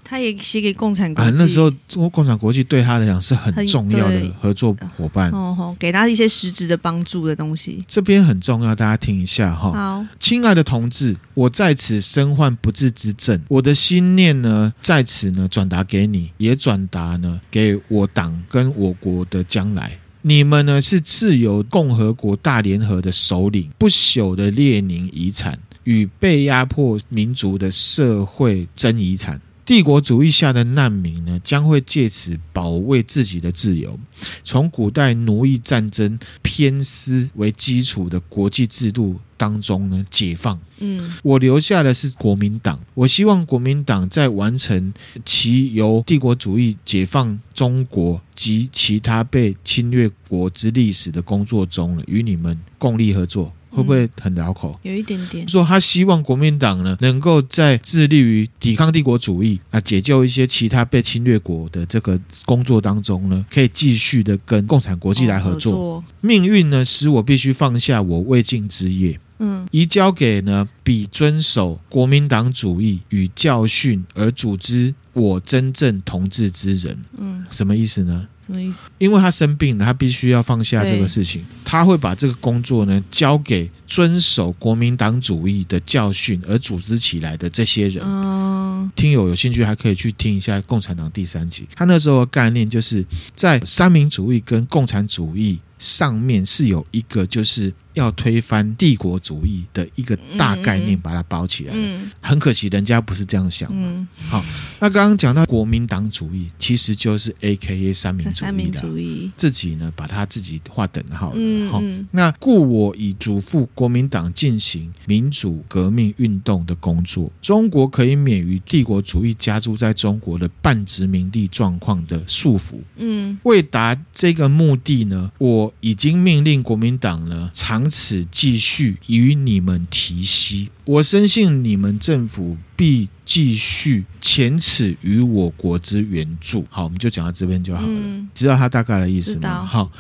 [0.10, 1.30] 他也写给共产国际。
[1.30, 5.30] 啊，那时候中国共产国际对他来讲是很重要的合作伙伴。
[5.30, 7.84] 哦吼，给他一些实质的帮助的东西。
[7.88, 9.72] 这边很重要，大家听一下哈。
[9.72, 20.00] 好，亲爱的同志，我在此身患不治之症，我的心念呢在此呢转达给你，也转达呢给我党跟我国的将来。
[20.24, 29.40] 你们呢是自由共和国大联合的首领，不朽的列宁遗产与被压迫民族的社会真遗产。
[29.70, 34.00] 帝国主义下的难民呢，将会借此保卫自己的自由。
[34.44, 40.60] 从古代奴役战争偏私为基础的国际制度当中呢，解放。
[40.80, 42.80] 嗯，我留下的是国民党。
[42.96, 44.92] 我希望国民党在完成
[45.24, 53.54] 其由帝国主义解放中国及其他被侵略国之历史的工作中呢，与你们共力合作。
[53.70, 54.78] 会不会很绕口？
[54.84, 55.48] 有一点点。
[55.48, 65.74] 说他希望国民党呢，能够在致力于抵抗帝国主义啊，解救一些其他被侵略国的这个工作当中呢，可以继续的跟共产国际来合作。
[65.74, 66.04] 哦，合作。
[66.22, 69.20] 命运呢，使我必须放下我未竟之业。
[69.42, 76.98] 嗯，移交给呢，比遵守国民党主义与教训而组织我真正同志之人。
[77.18, 78.28] 嗯，什么意思呢？
[78.46, 78.88] 什么意思？
[78.98, 81.46] 因为他生病了，他必须要放下这个事情。
[81.64, 88.04] 他会把这个工作呢，交给遵守国民党主义的教训而组织起来的这些人。
[88.04, 91.68] 嗯，听友有兴趣还可以去听一下《共产党》第三集。
[91.76, 93.06] 他那时候的概念就是
[93.36, 97.72] 在三民主义跟共产主义上面是有一个就是。
[97.96, 101.74] 要推翻帝国主义的一个大概念，把它包起来。
[101.76, 104.08] 嗯，很可惜，人家不是这样想嘛。
[104.30, 104.42] 好，
[104.80, 108.80] 那刚刚讲到国民党主义，其实就是 AKA 三民主义的。
[108.80, 111.70] 主义自己呢，把它自己划等号了。
[111.70, 122.80] 好，那故我已嘱咐国民党进行民主革命运动的工作，中国可以免于帝国主义加诸在中国的半殖民地状况的束缚。
[122.96, 127.90] 嗯，为达这个目的呢，我已经命令国民党呢长。
[127.92, 136.66] 此继续与你们提携，我深信你们政府必继续前此于我国之援助。
[136.68, 137.88] 好，我们就讲到这边就好了。
[137.88, 139.64] 嗯、知道他大概的意思吗？
[139.64, 139.92] 好，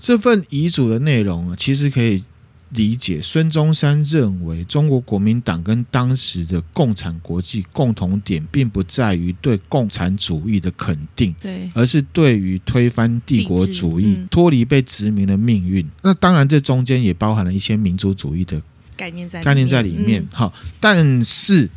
[0.00, 2.24] 这份遗嘱的内容啊，其实可以。
[2.70, 15.86] 理解孙中山认为，中国国民党跟当时的共产国际共同点，并不在于对共产主义的肯定，对，而是对于推翻帝国主义、脱离被殖民的命运。
[16.02, 18.60] 那当然，这中间也包含了一些民族主义的
[18.96, 20.26] 概念在概念在里面。
[20.32, 21.68] 好，但是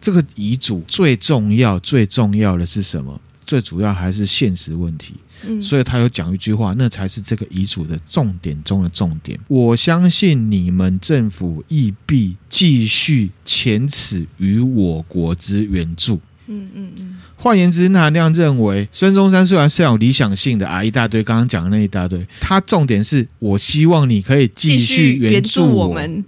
[0.00, 3.20] 这个遗嘱最重要、最重要的是什么？
[3.46, 5.14] 最主要还是现实问题。
[5.46, 9.38] 嗯，所以他有讲一句话，那才是这个遗嘱的重点中的重点。
[9.46, 16.20] 我相信你们政府亦必继续前此于我国之援助。
[16.48, 17.16] 嗯嗯嗯。
[17.36, 26.24] 换言之，那那样认为，孙中山虽然是有理想性的啊，一大堆刚刚讲的那一大堆，他重点是我希望你可以继续援助我们。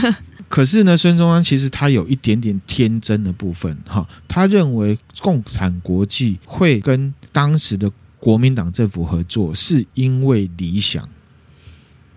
[0.48, 7.90] 可是呢，孙中山其实他有一点点天真的部分哈，他认为共产国际会跟当时的。
[8.24, 11.06] 国民党政府合作是因为理想，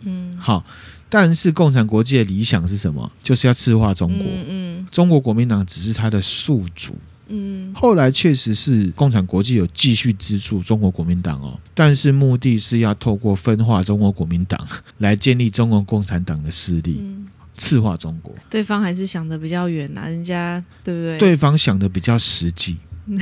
[0.03, 0.66] 嗯，好，
[1.10, 3.12] 但是共产国际的理想是什么？
[3.22, 6.95] 就是要赤化中国，嗯，嗯，中国国民党只是他的宿主，
[7.30, 14.67] 嗯，后来确实是共产国际有继续资助中国国民党哦，但是目的是要透过分化中国国民党
[14.99, 18.34] 来建立中国共产党的势力，嗯，赤化中国。
[18.49, 21.17] 对方还是想的比较远呐，人家对不对？
[21.17, 22.78] 对方想的比较实际。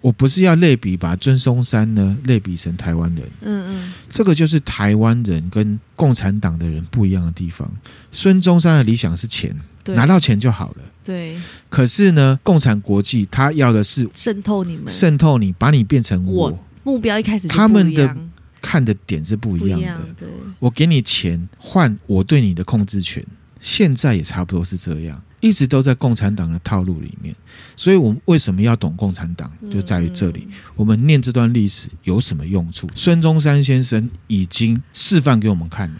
[0.00, 7.70] 我不是要类比，把孙中山呢类比成台湾人，嗯嗯，这个就是台湾人跟共产党的人不一样的地方。
[8.10, 11.36] 孙中山的理想是钱，对拿到钱就好了，对。
[11.68, 16.50] 可是呢，共产国际他要的是渗透你们，渗透你，把你变成我。
[16.50, 18.16] 我目标一开始他们的
[18.60, 19.98] 看的点是不一样的。
[20.16, 20.28] 对，
[20.58, 23.24] 我给你钱换我对你的控制权，
[23.60, 25.22] 现在也差不多是这样。
[25.40, 27.34] 一直都在共产党的套路里面，
[27.76, 30.46] 所以我们为什么要懂共产党，就在于这里。
[30.76, 32.88] 我们念这段历史有什么用处？
[32.94, 35.96] 孙中山先生已经示范给我们看了。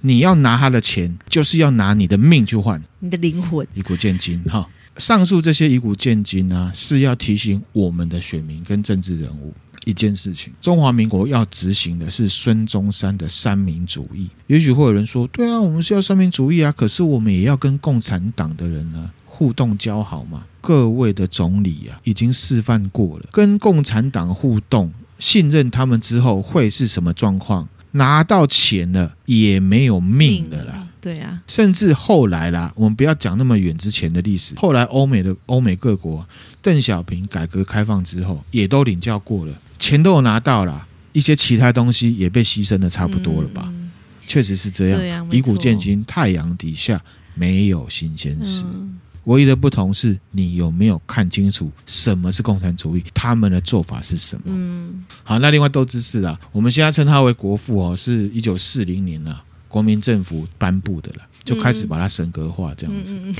[0.00, 3.66] 你要拿他的钱，就是要拿你的命去换，你的灵魂。
[3.74, 4.68] 以古见今，哈，
[4.98, 9.52] 上述这些以古见今啊，是要提醒我们的选民跟政治人物。
[9.86, 14.28] 一件事情，中华民国要执行的是孙中山的三民主义。
[14.48, 27.68] 也许会有人说：“对啊，我们是要三民主义啊，可是我们也要跟共产党的人呢互动交好嘛。”各位的总理啊，已经示范过了，跟共产党互动，信任他们之后会是什么状况？
[27.92, 30.88] 拿到钱了也没有命的啦。
[31.00, 36.26] 对啊，甚至后来啦，我们不要讲那么远之前的历史，后来欧美的欧美各国，
[36.60, 43.64] 邓小平改革开放之后，也都领教过了，钱都有拿到了，一些其他东西也被牺牲的差不多了吧？
[43.66, 43.90] 嗯、
[44.26, 47.02] 确实是这样，这样以古见今，太阳底下
[47.34, 48.64] 没有新鲜事。
[48.72, 54.42] 嗯唯一的不同是你有没有看清楚什么是共产主义，他们的做法是什么？
[54.44, 61.22] 嗯，好，那另外都知识啦，我们现在称他为国父哦，是一九四零年啊，国民政府颁布的了。
[61.46, 63.14] 就开始把它神格化，这样子。
[63.14, 63.34] 嗯嗯、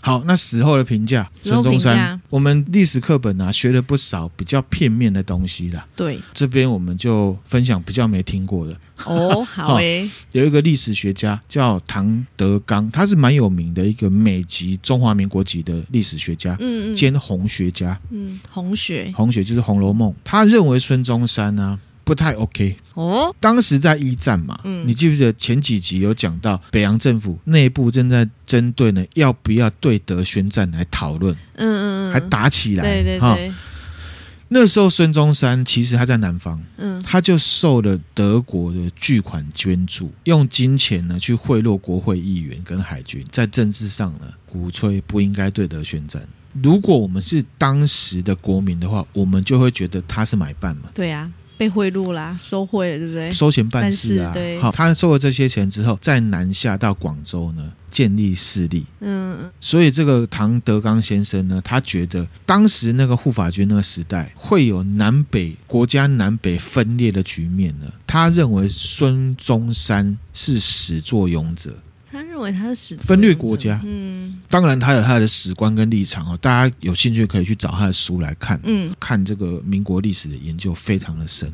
[0.00, 5.84] 好，那死后的评价，孙中山，我们历史课本啊学了不少比较片面的东西啦。
[5.96, 8.76] 对，这边我们就分享比较没听过的。
[9.06, 21.87] 哦， 好诶，有一个历史学家叫唐德刚，他是蛮有名的一个美籍中华民国籍的历史学家，嗯嗯，兼红学家，嗯，红学，红学就是《红楼梦》，他认为孙中山呢、啊。
[22.08, 33.52] 不太 OK 哦，当时在一战嘛，嗯，你记不记得前几集有讲到北洋政府内部正在针对呢，要不要对德宣战来讨论，嗯嗯嗯，还打起来，对对对。
[34.48, 46.26] 那时候孙中山其实他在南方，嗯，他就受了德国的巨款捐助，用金钱呢去贿赂国会议员跟海军，在政治上呢鼓吹不应该对德宣战。
[46.62, 51.30] 如果我们是当时的国民的话，我们就会觉得他是买办嘛，对呀。
[51.58, 53.30] 被贿赂啦，收贿了，对不对？
[53.32, 54.58] 收钱办事啊，对。
[54.60, 58.86] 好，他收了这些钱之后，再南下到广州呢，建立势力。
[59.00, 67.90] 嗯，所以这个唐德刚先生呢，他觉得当时那个护法军那个时代会有南北国家南北分裂的局面呢。
[68.06, 71.74] 他认为孙中山是始作俑者。
[72.38, 81.52] 他认为他是史分裂国家，嗯，当然他有他的史观跟立场哦，大家有兴趣可以去找他的书来看，嗯，看这个民国历史的研究非常的深。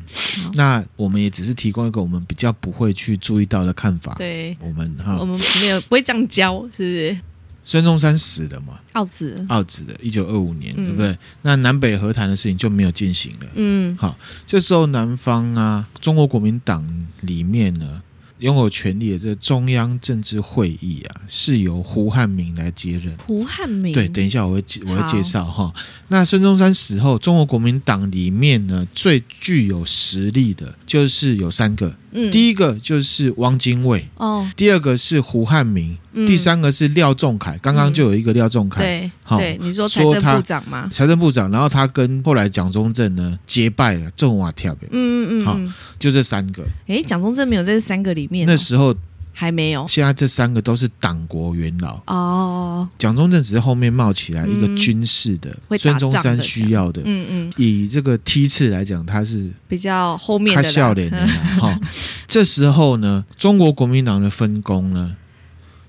[0.53, 7.17] 那我们也只是提供一个我们比较不会去注意到的看法，对，我们哈，我们没有不会这样教，是不是？
[7.63, 8.79] 孙中山死了嘛？
[8.93, 11.17] 奥子，奥子的，一九二五年，嗯、对不对？
[11.41, 14.15] 那南北和谈的事情就没有进行了，嗯，好，
[14.45, 16.87] 这时候南方啊，中国国民党
[17.21, 18.03] 里面呢。
[18.39, 23.15] 拥有权力的这个中央政治会议啊，是由胡汉民来接任。
[23.25, 25.73] 胡汉民对，等一下我会我会介绍哈。
[26.09, 31.95] 那孙中山死后，中国国民党里面呢，最具有实力的就是有三个。
[32.11, 37.57] 嗯，第一个就是汪精卫哦，第二个是胡汉民，嗯、第三个是廖仲恺。
[37.61, 40.89] 刚刚就有一个廖仲恺，对，好，你说财政部长吗？
[40.91, 45.59] 财政部长，然后他跟后来蒋中正呢结拜了，这瓦跳的，嗯嗯嗯，好，
[45.99, 46.63] 就这三个。
[46.87, 48.95] 哎，蒋中正没有在这三个里面、哦，那时候。
[49.37, 52.87] 还没有，现在这三个都是党国元老哦。
[52.97, 57.53] 蒋中正只是后面冒起来一个军事的，孙中山需要的，嗯嗯。
[57.57, 60.63] 以这个梯次来讲，他是比较后面的。
[60.63, 61.27] 他笑脸的
[61.59, 61.77] 哈。
[62.29, 65.13] 这时候呢，中国国民党的分工呢，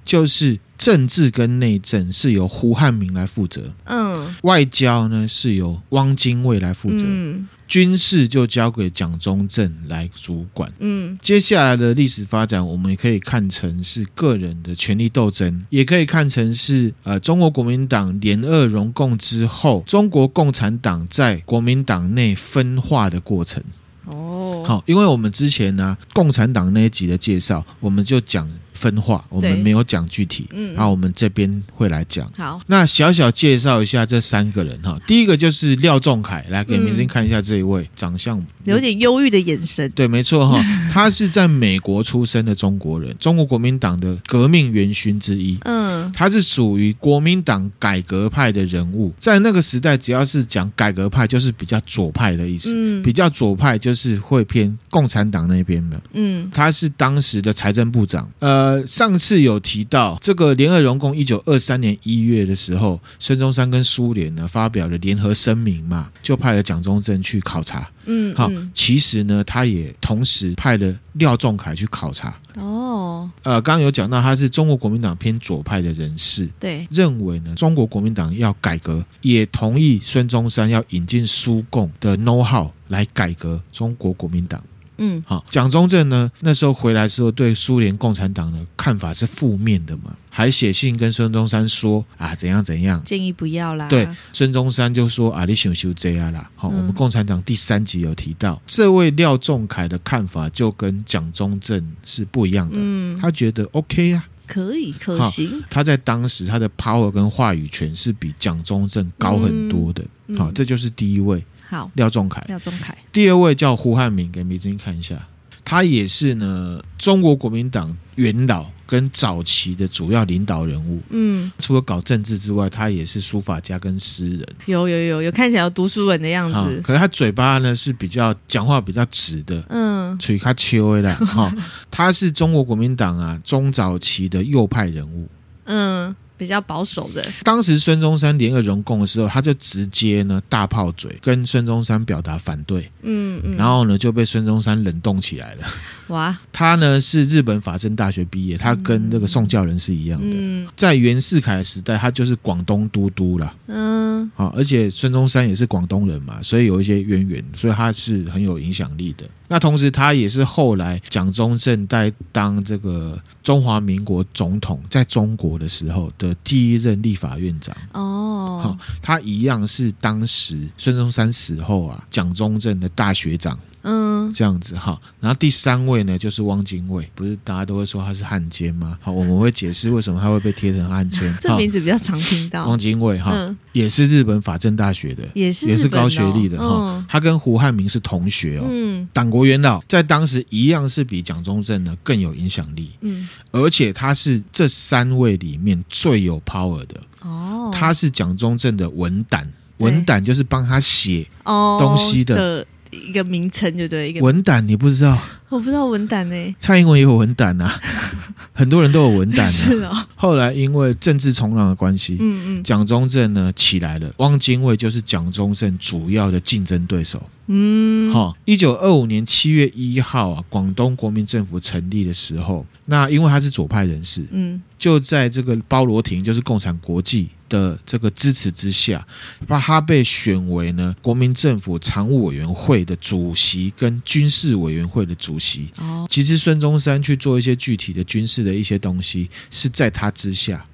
[0.07, 7.49] 就是政治跟内政是由胡汉民来负责，嗯，外交呢是由汪精卫来负责，嗯。
[7.69, 10.73] 军事就交给蒋中正来主管。
[10.79, 23.61] 嗯，接下来的历史发展，我们也可以看成是个人的权力斗争，也可以看成是呃中国国民党联俄融共之后，中国共产党在国民党内分化的过程。
[24.05, 28.49] 哦，好，因为我们之前呢、啊，共产党那一集的介绍，我们就讲。
[28.77, 32.31] 分化，我们没有讲具体，嗯，然后我们这边会来讲。
[32.37, 35.01] 好，那小小介绍一下这三个人哈。
[35.07, 39.91] 第一个就是廖仲恺，来给明星看一下这一位，嗯、长相有点忧郁的眼神。
[39.93, 40.63] 对，没错哈，
[40.93, 45.59] 他是在美国出生的中国人，中国国民党的革命元勋之一。
[45.63, 52.75] 嗯，他是属于国民党改革派的人物，在那个时代，只要是讲改革派，就是比较左派的意思。
[52.77, 56.01] 嗯，比较左派就是会偏共产党那边的。
[56.13, 58.31] 嗯，他是当时的财政部长。
[58.41, 58.66] 呃。
[58.67, 67.89] 呃，上次有提到这个联合荣共，一九二三年一月的时候，孙中山跟苏联呢发表了联合声明嘛，就派了蒋中正去考察。
[68.07, 72.37] 嗯，好，其实呢，他也同时派了廖仲恺去考察。
[72.57, 84.61] 哦，呃，刚刚有讲到他是中国国民党偏左派的人士，对，认为呢中国国民党要改革，也同意孙中山要引进苏共的 know how 来改革中国国民党。
[84.99, 93.89] 嗯，好，蒋中正呢，那时候回来之后，对苏联共产党的看法是负面的嘛，还写信跟孙中山说啊，怎样怎样，建议不要啦。
[93.89, 96.51] 对，孙中山就说啊，你想修这样啦。
[96.55, 102.77] 好，我们共产党第三集有提到，这位廖仲恺的看法就跟蒋中正是不一样的。
[102.79, 105.63] 嗯，他觉得 OK 啊，可以可行。
[105.69, 110.03] 他在当时他的 power 跟话语权是比蒋中正高很多的。
[110.37, 111.45] 好，这就是第一位。
[111.69, 112.41] 好，廖仲恺。
[112.47, 112.95] 廖仲恺。
[113.13, 115.27] 第二位叫胡汉民，给明晶看一下，
[115.65, 121.03] 他也是呢中国国民党元老，跟早期的主要领导人物。
[121.11, 124.47] 嗯，除了搞政治之外，他也是书法家跟诗人。
[124.67, 126.81] 有有有有，看起来有读书人的样子。
[126.85, 129.65] 可是他嘴巴呢是比较讲话比较直的。
[129.69, 131.53] 嗯，嘴他秋的 哈，
[131.91, 135.29] 他是中国国民党啊中早期的右派人物。
[135.65, 136.15] 嗯。
[136.37, 145.63] 比较保守的，当时孙中山联俄容共的时候，他就直接呢大炮嘴跟孙中山表达反对，嗯嗯，然后呢就被孙中山冷冻起来了。
[146.09, 159.25] 哇，他呢是日本法政大学毕业，他跟这个宋教仁是一样的，嗯，在袁世凯时代，他就是广东都督了，嗯，好，而且孙中山也是广东人嘛，所以有一些渊源，所以他是很有影响力的。
[159.49, 173.59] 那同时，他也是后来蒋中正在当这个中华民国总统在中国的时候的第一任立法院长哦，他一样是当时孙中山死后啊，蒋中正的大学长。
[173.89, 178.99] 嗯，这样子哈，然后第三位呢就是汪精卫，不是大家都会说他是汉奸吗？
[179.01, 181.33] 好，我们会解释为什么他会被贴成汉奸。
[181.41, 182.67] 这名字比较常听到。
[182.67, 186.97] 汪精卫哈，嗯、也是日本法政大学的，也是也是高学历的哈。
[186.97, 188.67] 嗯、他跟胡汉民是同学哦。
[188.69, 192.91] 嗯，党国元老在当时一样是比蒋中正呢更有影响力。
[193.03, 197.01] 嗯，而且他是这三位里面最有 power 的。
[197.23, 202.67] 哦，他是蒋中正的文胆，文胆就是帮他写东西的。
[203.09, 205.19] 一个名称就对，一个文胆你不知道？
[205.49, 206.55] 我不知道文胆呢。
[206.59, 207.81] 蔡英文也有文胆啊，
[208.53, 209.51] 很多人都有文胆啊。
[209.51, 210.07] 是哦。
[210.17, 217.23] 后来因为政治冲浪的关系，嗯嗯，蒋中正呢起来了，汪精卫就是蒋中正主要的竞争对手。
[217.47, 229.07] 嗯，好，一九二五年七月一号啊，广东国民政府成立的时候，那因为他是左派人士，嗯，就在这个包罗廷，就是共产国际的这个支持之下，
[229.47, 235.71] 把他被选为呢国民政府常务委员会的主席跟军事委员会的主席。
[235.79, 240.65] 哦，其实孙中山去做一些具体的军事的一些东西，是在他之下。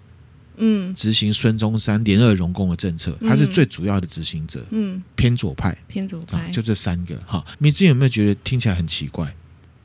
[0.58, 4.64] 嗯，执行孙中山联俄容共的政策，他是最主要的执行者。
[4.70, 7.44] 嗯，偏左派，偏左派，就这三个哈。
[7.58, 9.34] 你之前有没有觉得听起来很奇怪？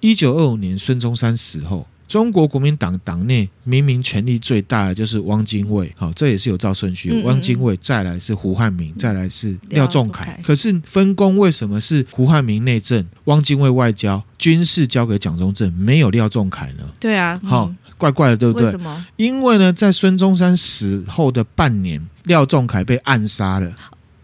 [0.01, 7.09] 一九二五年孙中山死后，中国国民党党内明明权力最大的就是汪精卫，好，这也是有照顺序。
[7.11, 10.39] 嗯嗯，汪精卫，再来是胡汉民，再来是廖仲恺。
[10.43, 16.83] 可是分工为什么是胡汉民内政，汪精卫外交，军事交给蒋中正，没有廖仲恺呢？
[16.99, 17.73] 对啊，好。
[17.97, 18.65] 怪怪的，对不对？
[18.65, 19.07] 为什么？
[19.15, 23.73] 因为呢，在孙中山死后的半年，廖仲恺被暗杀了。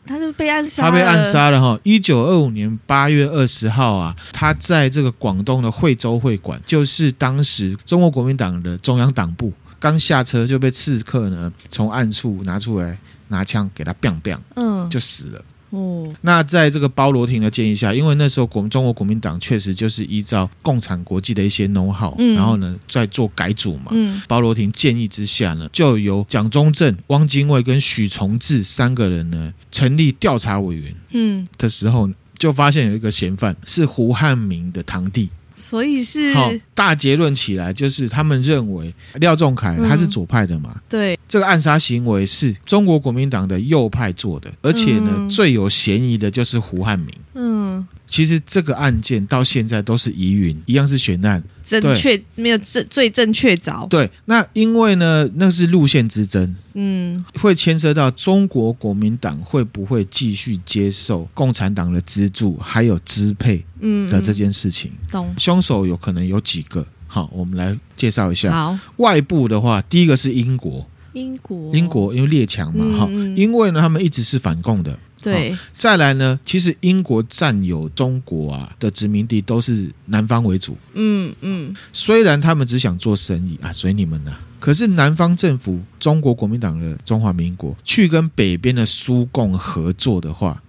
[0.06, 1.80] 他就被暗杀，他被暗杀了哈。
[1.84, 12.98] 一九二五年八月二十号啊，他在这个广东的惠州会馆，就是当时中国国民党的中央党部，刚下车就被刺客呢从暗处拿出来
[13.30, 15.44] 拿枪给他 biang biang，嗯，就死了。
[15.74, 32.08] 哦，那在这个包罗廷的建议下，因为那时候国中国国民党确实就是依照共产国际的一些 know how，嗯，然后呢在做改组嘛，嗯，包罗廷建议之下呢，就由蒋中正、汪精卫跟许崇智三个人呢成立调查委员，嗯，的时候
[32.38, 35.30] 就发现有一个嫌犯是胡汉民的堂弟。
[35.54, 40.72] 所以是好大结论起来，就是他们认为廖仲恺他是左派的嘛？
[40.76, 47.14] 嗯、对，这个暗杀行为是中国国民党的右派做的，而且呢，嗯、最有嫌疑的就是胡汉民。
[47.36, 47.88] 嗯。
[48.06, 53.88] 其实这个案件到现在都是疑云，一样是悬案，正确对没有正最正确着。
[53.90, 64.92] 对，那因为呢，那是路线之争，嗯，会牵涉到中国国民党会不会继续接受共产党的资助还有支配，嗯的这件事情。
[65.38, 66.84] 凶手有可能有几个？
[67.06, 68.52] 好，我们来介绍一下。
[68.52, 74.98] 好，外部的话，第一个是英国，英国，英国因为列强嘛，哈、嗯，因为呢，他们一直是反共的。
[75.22, 80.76] 对，再来呢，其实英国占有中国啊的殖民地都是南方为主。
[80.94, 84.40] 嗯嗯，嗯虽然他们只想做生意啊，随你们呐、啊。
[84.60, 90.63] 可是南方政府，中国国民党的中华民国去跟北边的苏共合作的话，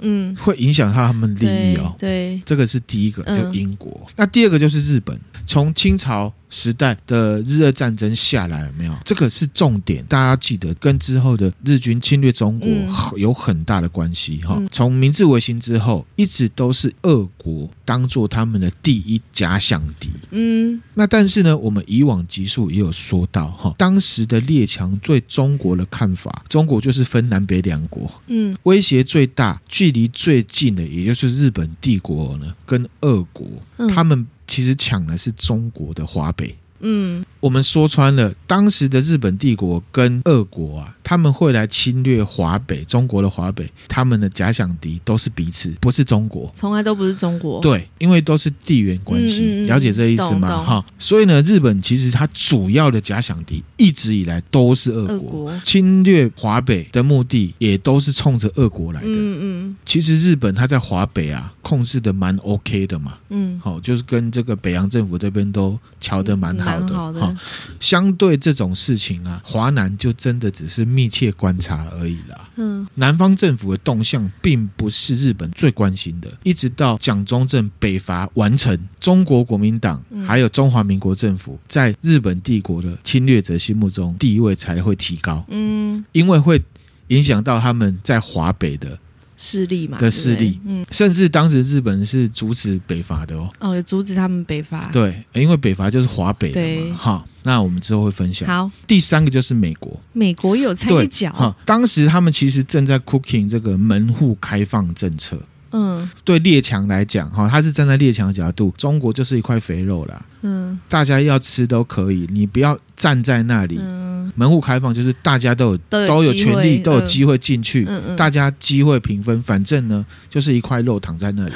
[0.00, 1.94] 嗯，会影响到他们利益哦。
[1.98, 3.90] 对，对这个是第一个，就英国。
[4.06, 6.32] 嗯、那第二个就是日本，从清朝。
[6.52, 8.92] 时代的日俄战争下来有没有？
[9.04, 12.68] 这个是重点，大家要记得，跟之后的日军侵略中国
[13.16, 14.60] 有很大的关系哈。
[14.72, 20.10] 从明治维新之后，一直都是俄国当做他们的第一假想敌。
[20.32, 28.12] 嗯，那但是呢，我们以往集数也有说到哈，当时的列强对中国的看法，中国就是分南北两国。
[28.26, 33.46] 嗯，威胁最大、距离最近的，也就是日本帝国呢，跟俄国
[33.88, 34.26] 他们。
[34.46, 47.60] 其实抢的是中国的华北，嗯，我们说穿了，当时的日本帝国跟俄国啊，他们会来侵略华北，中国的华北，他们的假想敌都是彼此，不是中国，从来都不是中国。
[47.60, 50.62] 对，因为都是地缘关系，嗯嗯嗯了解这意思吗？
[50.62, 59.06] 哈，所以呢，日本其实它主要的假想敌一直以来都是俄国，俄国侵略华北的目的也都是冲着俄国来的。
[59.08, 67.36] 嗯嗯，其实日本它在华北啊控制的蛮 OK 的嘛，嗯，好，就是跟这个北洋政府这边都瞧得蛮好的，好的。
[67.78, 72.50] 相对这种事情啊，华南就真的只是密切观察而已啦。
[72.56, 85.44] 嗯，南方政府的动向并不是日本最关心的，一直到蒋中正北伐完成，中国国民党还有中华民国政府在日本帝国的侵略者心目中地位才会提高。
[85.46, 86.60] 嗯，因为会
[87.06, 88.98] 影响到他们在华北的。
[89.42, 98.46] 势力嘛的势力，嗯，甚至当时日本是阻止北伐的哦，哦，阻止他们北伐，对，因为北伐就是华北的嘛，哈，那我们之后会分享。
[98.46, 105.42] 好，第三个就是美国，美国有参一脚，哈，当时他们其实正在 cooking 这个门户开放政策，
[105.72, 113.78] 嗯，对列强来讲，哈，他是站在列强的角度，中国就是一块肥肉啦，嗯，大家要吃都可以，你不要站在那里。
[113.80, 114.10] 嗯。
[114.36, 121.52] 门户开放就是大家都有都有，权利，都有机会进去，嗯嗯、大家机会平分，反正呢就是一块肉躺在那里，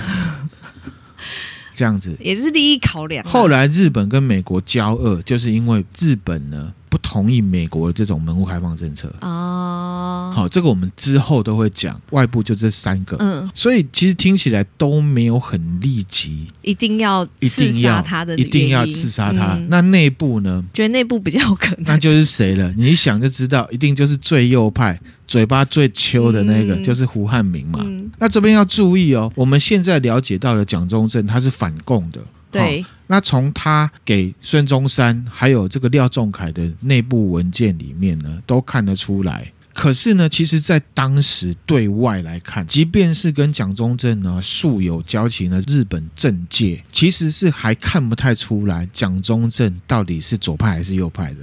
[1.72, 2.16] 这样子。
[2.18, 3.24] 也是利益考量。
[3.24, 6.72] 后来日本跟美国交恶，就是因为日本呢。
[6.94, 12.00] 不同意美国的这种门户开放政策哦，好，这个我们之后都会讲。
[12.10, 19.54] 外部就这三个，嗯，所以其实听起来都没有很立即，一定要刺杀他的，一定要刺杀他。
[19.56, 20.64] 嗯、那内部呢？
[20.72, 22.72] 觉得内部比较有可能，那就是谁了？
[22.76, 27.80] 你一想就知道，一定就是最右派、嘴巴最秋的那个，嗯、就是胡汉民嘛。
[27.82, 32.20] 嗯、那这边要注意哦，我们现在了解到了蒋中正他是反共的。
[32.52, 39.52] 对、哦，那从他给孙中山还有这个廖仲恺的内部文件里面呢，都看得出来。
[39.72, 51.40] 可是呢，其实，在当时对外来看，即便是跟蒋中正呢素有交情的日本政界，其实是还看不太出来蒋中正到底是左派还是右派的。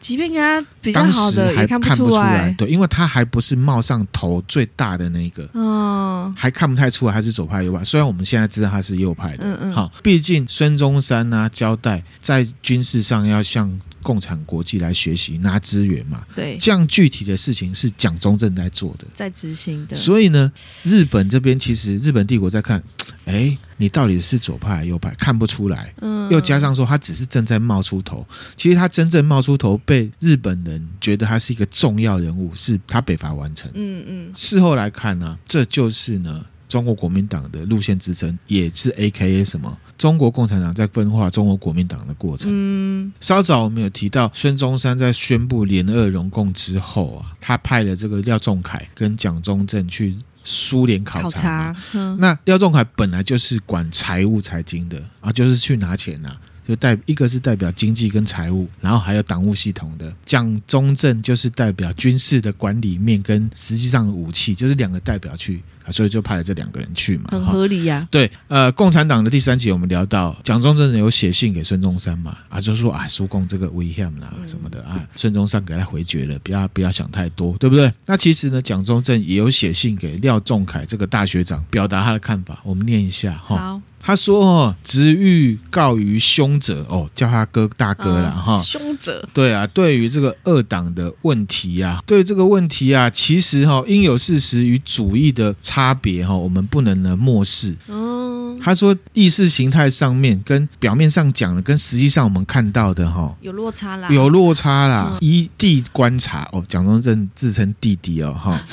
[0.00, 7.82] 即便跟他比较好的也看不出来，对，因为他还不是冒上头最大的那个，嗯，还看不太出来他是左派右派。
[7.84, 19.96] 虽然我们现在知道他是右派的，嗯嗯，好，毕竟孙中山呢、啊、交代在军事上要向共产国际来学习拿资源嘛，对，这样具体的事情是蒋中正在做的，在执行的。
[19.96, 20.52] 所以呢，
[20.84, 22.82] 日本这边其实日本帝国在看，
[23.24, 25.10] 哎，你到底是左派还是右派？
[25.18, 36.44] 看不出来，嗯，又加上说他只是正在冒出头，其实他真正冒出头被日本人觉得他是一个重要人物，是他北伐完成，嗯嗯，事后来看呢、啊，这就是呢。
[36.68, 39.78] 中国国民党的路线支撑，也是 AKA 什么？
[39.96, 42.48] 中国共产党在分化中国国民党的过程。
[42.50, 50.16] 嗯，稍早我们有提到，孙中山在宣布联俄容共之后啊，他派了这个廖仲恺跟蒋中正去
[50.46, 51.24] 苏联考察。
[51.24, 51.76] 考察。
[51.92, 52.16] 嗯。
[52.18, 56.40] 那廖仲恺本来就是管财务财经的啊，就是去拿钱呐、啊。
[56.66, 60.12] 就代一个是代表经济跟财务，然后还有党务系统的。
[60.24, 68.08] 蒋中正就是代表军事的管理面跟实际上的武器，就是两个代表去啊，所以就派了这两个人去嘛，很合理呀、啊。
[68.10, 77.92] 对，呃，共产党的第三集我们聊到，蒋中正有写信给孙中山嘛，啊，就说啊，苏共这个危险啦什么的啊，孙中山给他回绝了，不要不要想太多，对不对？
[78.04, 83.56] 那其实呢，蒋中正也有写信给廖仲恺这个大学长，表达他的看法，我们念一下哈。
[83.56, 83.82] 好。
[84.06, 88.56] 他说：“哦，直欲告于凶者，哦，叫他哥大哥了哈。
[88.56, 97.74] 凶者，对啊，对于这个二党的问题啊，对这个问题啊，其实哈，应有事实与主义的差别哈，我们不能呢漠视。
[97.88, 105.18] 嗯，他说意识形态上面跟表面上讲的，跟实际上我们看到的哈，有落差啦，有落差啦。
[105.20, 108.64] 一地观察，哦，蒋中正自称弟弟哦，哈，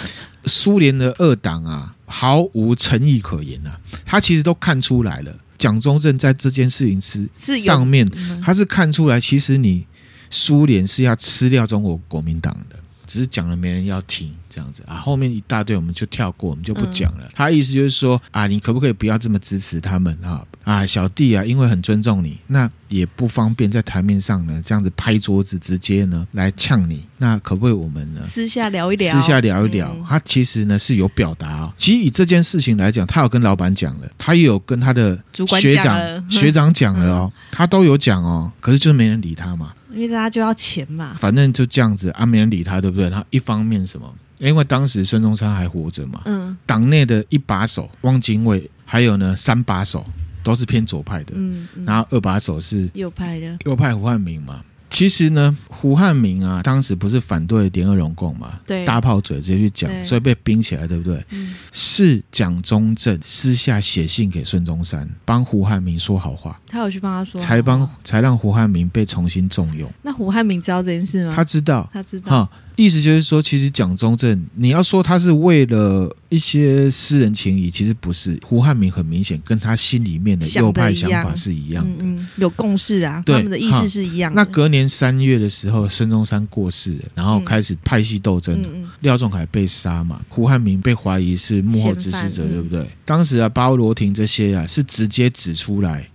[0.46, 5.36] 苏联的二党啊。”毫无诚意可言、啊，他其实都看出来了。
[5.58, 7.28] 蒋中正在这件事情是
[7.60, 8.08] 上面，
[8.44, 9.88] 他是看出来，其实你
[10.30, 12.76] 苏联是要吃掉中国国民党的，
[13.06, 14.34] 只是讲了没人要听。
[14.54, 17.24] 这样子啊，后面一大堆我们就跳过，我们就不讲了。
[17.24, 20.46] 嗯、他意思就是说啊，你可不可以不要这么支持他们啊？
[20.64, 27.04] 啊，小弟啊，因为很尊重你，那也不方便在台面上呢这样子拍桌子，直接呢来呛你。
[27.18, 29.20] 那可不可以我们呢私下聊一聊？
[29.20, 29.92] 私下聊一聊。
[29.92, 31.74] 嗯、他其实呢是有表达。
[31.76, 38.52] 其实以这件事情来讲，他有跟老板讲了，他也有跟他的学长学长讲了哦，他都有讲哦。
[38.60, 41.16] 可是就是没人理他嘛，因为大家就要钱嘛。
[41.20, 43.10] 反正就这样子啊，没人理他，对不对？
[43.10, 44.14] 他一方面什么？
[44.40, 50.06] 因为当时孙中山还活着嘛，嗯，党内的一把手汪精卫，还有呢三把手
[50.44, 54.62] 都是偏左派的，嗯，嗯然后二把手是右派的，右派胡汉民嘛。
[54.94, 58.60] 其实呢，胡汉民啊，当时不是反对联俄容共嘛？
[58.68, 61.26] 对，大炮嘴直接去讲，所以被冰起来，对不对？
[61.32, 66.62] 嗯，是蒋中正私下写信给孙中山，帮胡汉民说好话。
[66.68, 69.92] 他有去帮他说，才帮才让胡汉民被重新重用。
[70.04, 71.34] 那胡汉民知道这件事吗？
[71.36, 72.46] 他知道，他知道。
[72.46, 72.50] 哈。
[72.76, 78.40] 意思就是说，其实蒋中正，你要说他是为了一些私人情谊，其实不是。
[78.44, 84.42] 胡汉民很明显跟他心里面的右派想法是一样的，嗯嗯，有共识啊，对，他们的意思是一样的。
[84.42, 92.88] 那隔年三月的时候，孙中山过世，然后开始派系斗争，嗯、廖仲恺被杀嘛，胡汉民被怀疑是幕后指使者，对不对？
[93.06, 96.10] 当时啊，鲍罗廷这些啊，是直接指出来。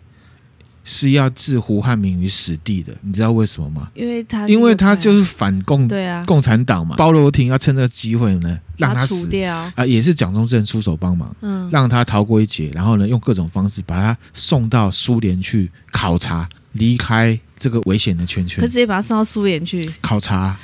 [0.91, 3.91] 是要置胡汉民于死地的，你知道为什么吗？
[3.93, 6.97] 因为他因为他就是反共，对啊，共产党嘛。
[6.97, 18.63] 包罗廷要趁这个机会呢，让他死掉啊、呃，也是蒋中正出手帮忙，嗯，让他逃过一劫，然后呢，用各种方式把他送到苏联去考察，离开这个危险的圈圈。
[18.63, 20.57] 他直接把他送到苏联去考察。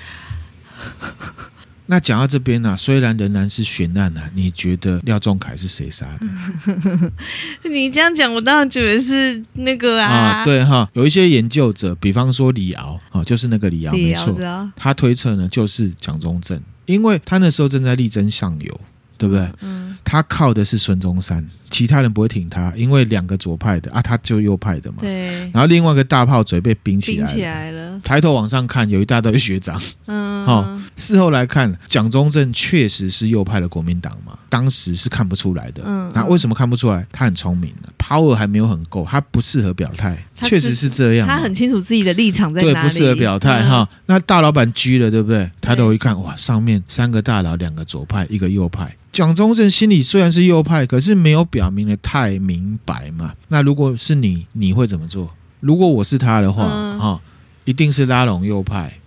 [1.87, 6.31] 那讲到这边呢、啊，虽然仍然是悬案啊，你觉得廖仲恺是谁杀的？
[7.69, 14.35] 你这样讲，我当然觉得是那个啊，啊对哈，有一些研究者，比方说李敖啊，就是那个李敖，没错，
[14.77, 18.81] 他推测呢就是蒋中正，因为他那时候正在力争上游，
[19.17, 19.49] 对不对？
[19.61, 21.47] 嗯，他靠的是孙中山。
[21.71, 24.99] 其他人不会挺他，因为两个左派的啊，他就右派的嘛。
[25.01, 25.41] 对。
[25.51, 28.01] 然后另外一个大炮嘴被冰起来，冰起来了。
[28.05, 29.81] 抬头往上看，有一大堆学长。
[30.07, 30.47] 嗯。
[30.47, 35.83] 哦，事后来看，蒋中正确实是右派的国民党嘛，当时是看不出来的。
[35.85, 36.09] 嗯。
[36.15, 37.05] 那为什么看不出来？
[37.11, 40.17] 他很聪明，power 还没有很够，他不适合表态。
[40.43, 41.27] 确实是这样。
[41.27, 42.75] 他很清楚自己的立场在哪里。
[42.75, 43.89] 对，不适合表态哈。
[44.07, 45.51] 那大老板狙了，对不对？
[45.61, 48.95] 抬头一看，哇，上面三个大佬，两个左派，一个右派。
[49.15, 53.33] 蒋中正心里虽然是右派，可是没有表明的太明白嘛。
[53.47, 55.33] 那如果是你，你会怎么做？
[55.61, 57.21] 如果我是他的话，啊、嗯，
[57.65, 58.99] 一定是拉拢右派，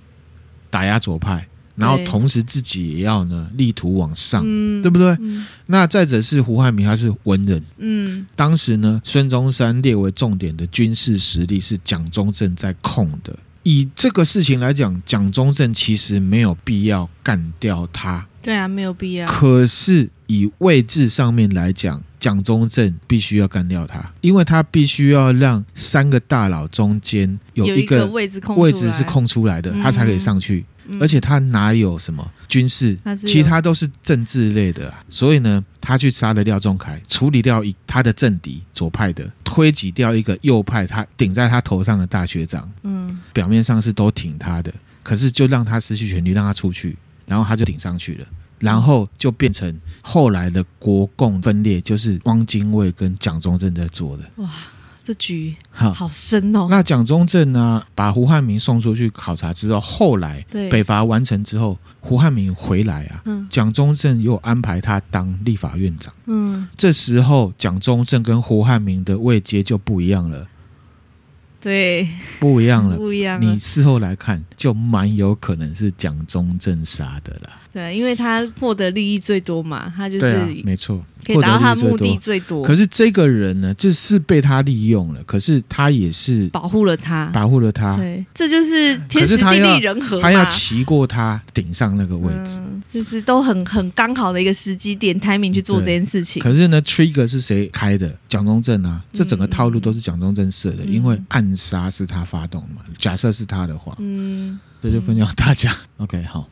[0.69, 1.45] 打压左派，
[1.75, 5.09] 然后同时自己也要呢力图往上，嗯、对不对？
[5.19, 13.37] 嗯、那再者是胡汉民，他是文人，嗯，当时呢，孙中山列为重点的军事实力是蒋中正在控的。
[13.63, 18.25] 以这个事情来讲，蒋中正其实没有必要干掉他。
[18.41, 19.25] 对啊，没有必要。
[19.27, 30.65] 可是以位置上面来讲，蒋中正必须要干掉他，因为他必须要让三个大佬中间有一个位置空，位置是空出来的，他才可以上去。
[31.01, 44.73] 而且他哪有什么军事，其他都是政治类的，所以呢，他去杀了廖仲恺，处理掉一他的政敌左派的，推挤掉一个右派，他顶在他头上的大学长，嗯，表面上是都挺他的，
[45.03, 46.95] 可是就让他失去权力，让他出去。
[47.27, 48.25] 然后他就顶上去了，
[48.57, 54.23] 然后就变成后来的国共分裂，就是汪精卫跟蒋中正在做的。
[54.37, 54.49] 哇，
[55.03, 56.67] 这局好好深哦。
[56.69, 66.13] 那蒋中正呢，把胡汉民送出去考察之后，后来北伐完成之后，胡汉民回来啊，蒋中正又安排他当立法院长。
[66.25, 70.47] 嗯，这时候蒋中正跟胡汉民的位阶就不一样了。
[71.61, 72.07] 对，
[72.39, 73.45] 不一样了， 不一样了。
[73.45, 77.49] 你事后来看，就蛮有可能是蒋中正杀的了。
[77.73, 82.63] 对，因为他获得利益最多嘛，他就是、啊、没错，可以达到他目的最多。
[82.63, 87.95] 可是这个人呢，就是被他利用了，可是他也是保护了他，保护了他。
[87.97, 90.19] 对，这就是天时地利人和。
[90.21, 96.41] 他要骑过他顶上那个位置，嗯、就是都很很刚好的一个时机点，timing 去做这件事情。
[96.41, 98.11] 可是呢，trigger 是谁开的？
[98.27, 102.81] 蒋中正啊，这整个套路都是蒋中正设的，嗯、因为暗杀是他发动嘛。
[102.97, 105.71] 假设是他的话，嗯，这就分享大家。
[105.97, 106.49] 嗯、OK，好。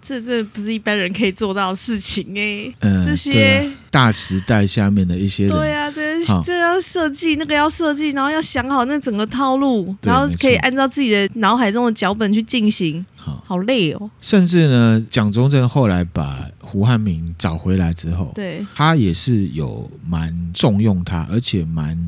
[0.00, 14.10] 这这不是一般人可以做到的事情哎、欸，嗯，这些、啊、大时代下面的一些人，对啊，这这要设计，那个要设计，然后要想好那整个套路，然后可以按照自己的脑海中的脚本去进行，好，好累哦。
[14.20, 21.98] 甚至呢，蒋中正后来把胡汉民找回来之后，对，他也是有蛮重用他，而且蛮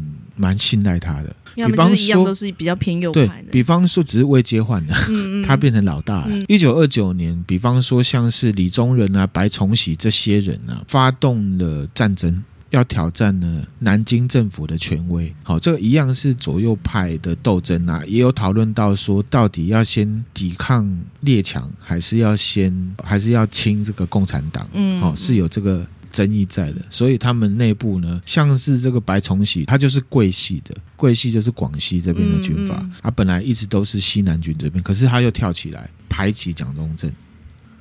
[0.40, 1.36] 蛮信赖他的。
[1.54, 3.42] 比方说，都是比较偏右派的。
[3.42, 6.44] 对，比方说，只是位阶换了，嗯嗯 他变成老大了。
[6.48, 15.34] 一九二九年，比方说像是李宗仁啊、白崇禧这些人啊，发动了战争，要挑战呢南京政府的权威。
[15.42, 20.88] 好，这个一样是左右派的斗争啊，也有讨论到说，到底要先抵抗
[21.20, 24.68] 列强，还是要先，还是要清这个共产党？
[24.72, 25.84] 嗯，好，是有这个。
[26.12, 37.10] 争议在的，所以他们内部呢，像是这个白崇禧，他就是桂系的，桂系就是广西这边的军阀，他、嗯嗯、本来一直都是西南军这边，可是他又跳起来排挤蒋中正，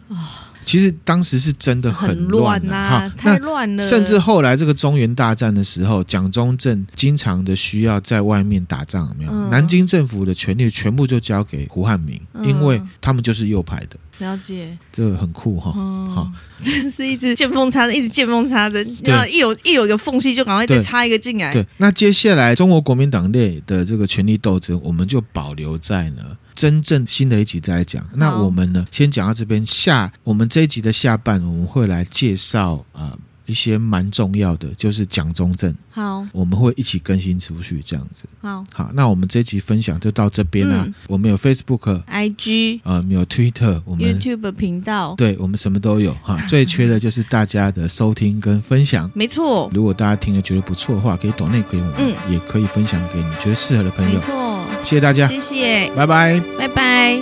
[0.07, 0.17] 哦，
[0.62, 3.84] 其实当时是真的很乱呐、啊，太乱了。
[3.84, 9.32] 甚至后来这个中原大战的时候，蒋中正经常的需要在外面打仗，有没有？
[9.32, 13.97] 嗯、南京政府的权力全部就交给胡汉民，嗯、因为他们就是右派的。
[14.20, 15.72] 了解，这个很酷哈。
[16.14, 16.30] 好，
[16.62, 18.97] 这是一直见缝插针，一直见缝插针。
[19.03, 21.53] 那一有一有一个缝隙，就赶快再插一个进来。
[21.53, 28.05] 对，那接下来中国国民党内的这个权力斗争，我们就保留在呢真正新的一集再来讲。
[28.16, 29.66] 那我们呢，先讲到这边。
[29.66, 33.13] 下我们这一集的下半，我们会来介绍啊。
[33.13, 33.19] 呃
[33.49, 35.75] 一些蛮重要的，就是蒋中正。
[35.89, 38.25] 好，我们会一起更新出去，这样子。
[38.43, 40.83] 好，好，那我们这集分享就到这边啦。
[40.85, 46.37] 嗯、我们有 Facebook、IG，呃，有 Twitter，我们 YouTube 频道，对，我们什么都有哈。
[46.47, 49.09] 最缺的就是大家的收听跟分享。
[49.15, 54.13] 没错，如果大家听了觉得不错的话，可以抖内给我们，嗯，也可以分享给你觉得适合的朋友。
[54.13, 57.19] 没错，谢谢大家，谢谢，拜拜，拜拜。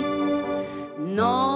[1.16, 1.47] No.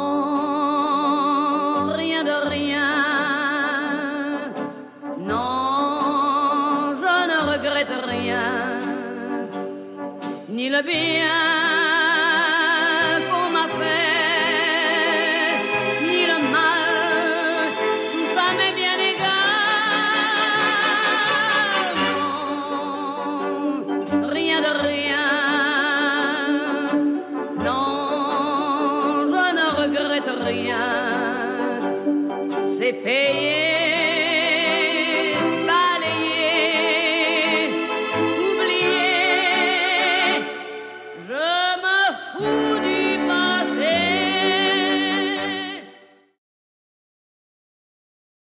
[10.62, 11.21] ni la bien.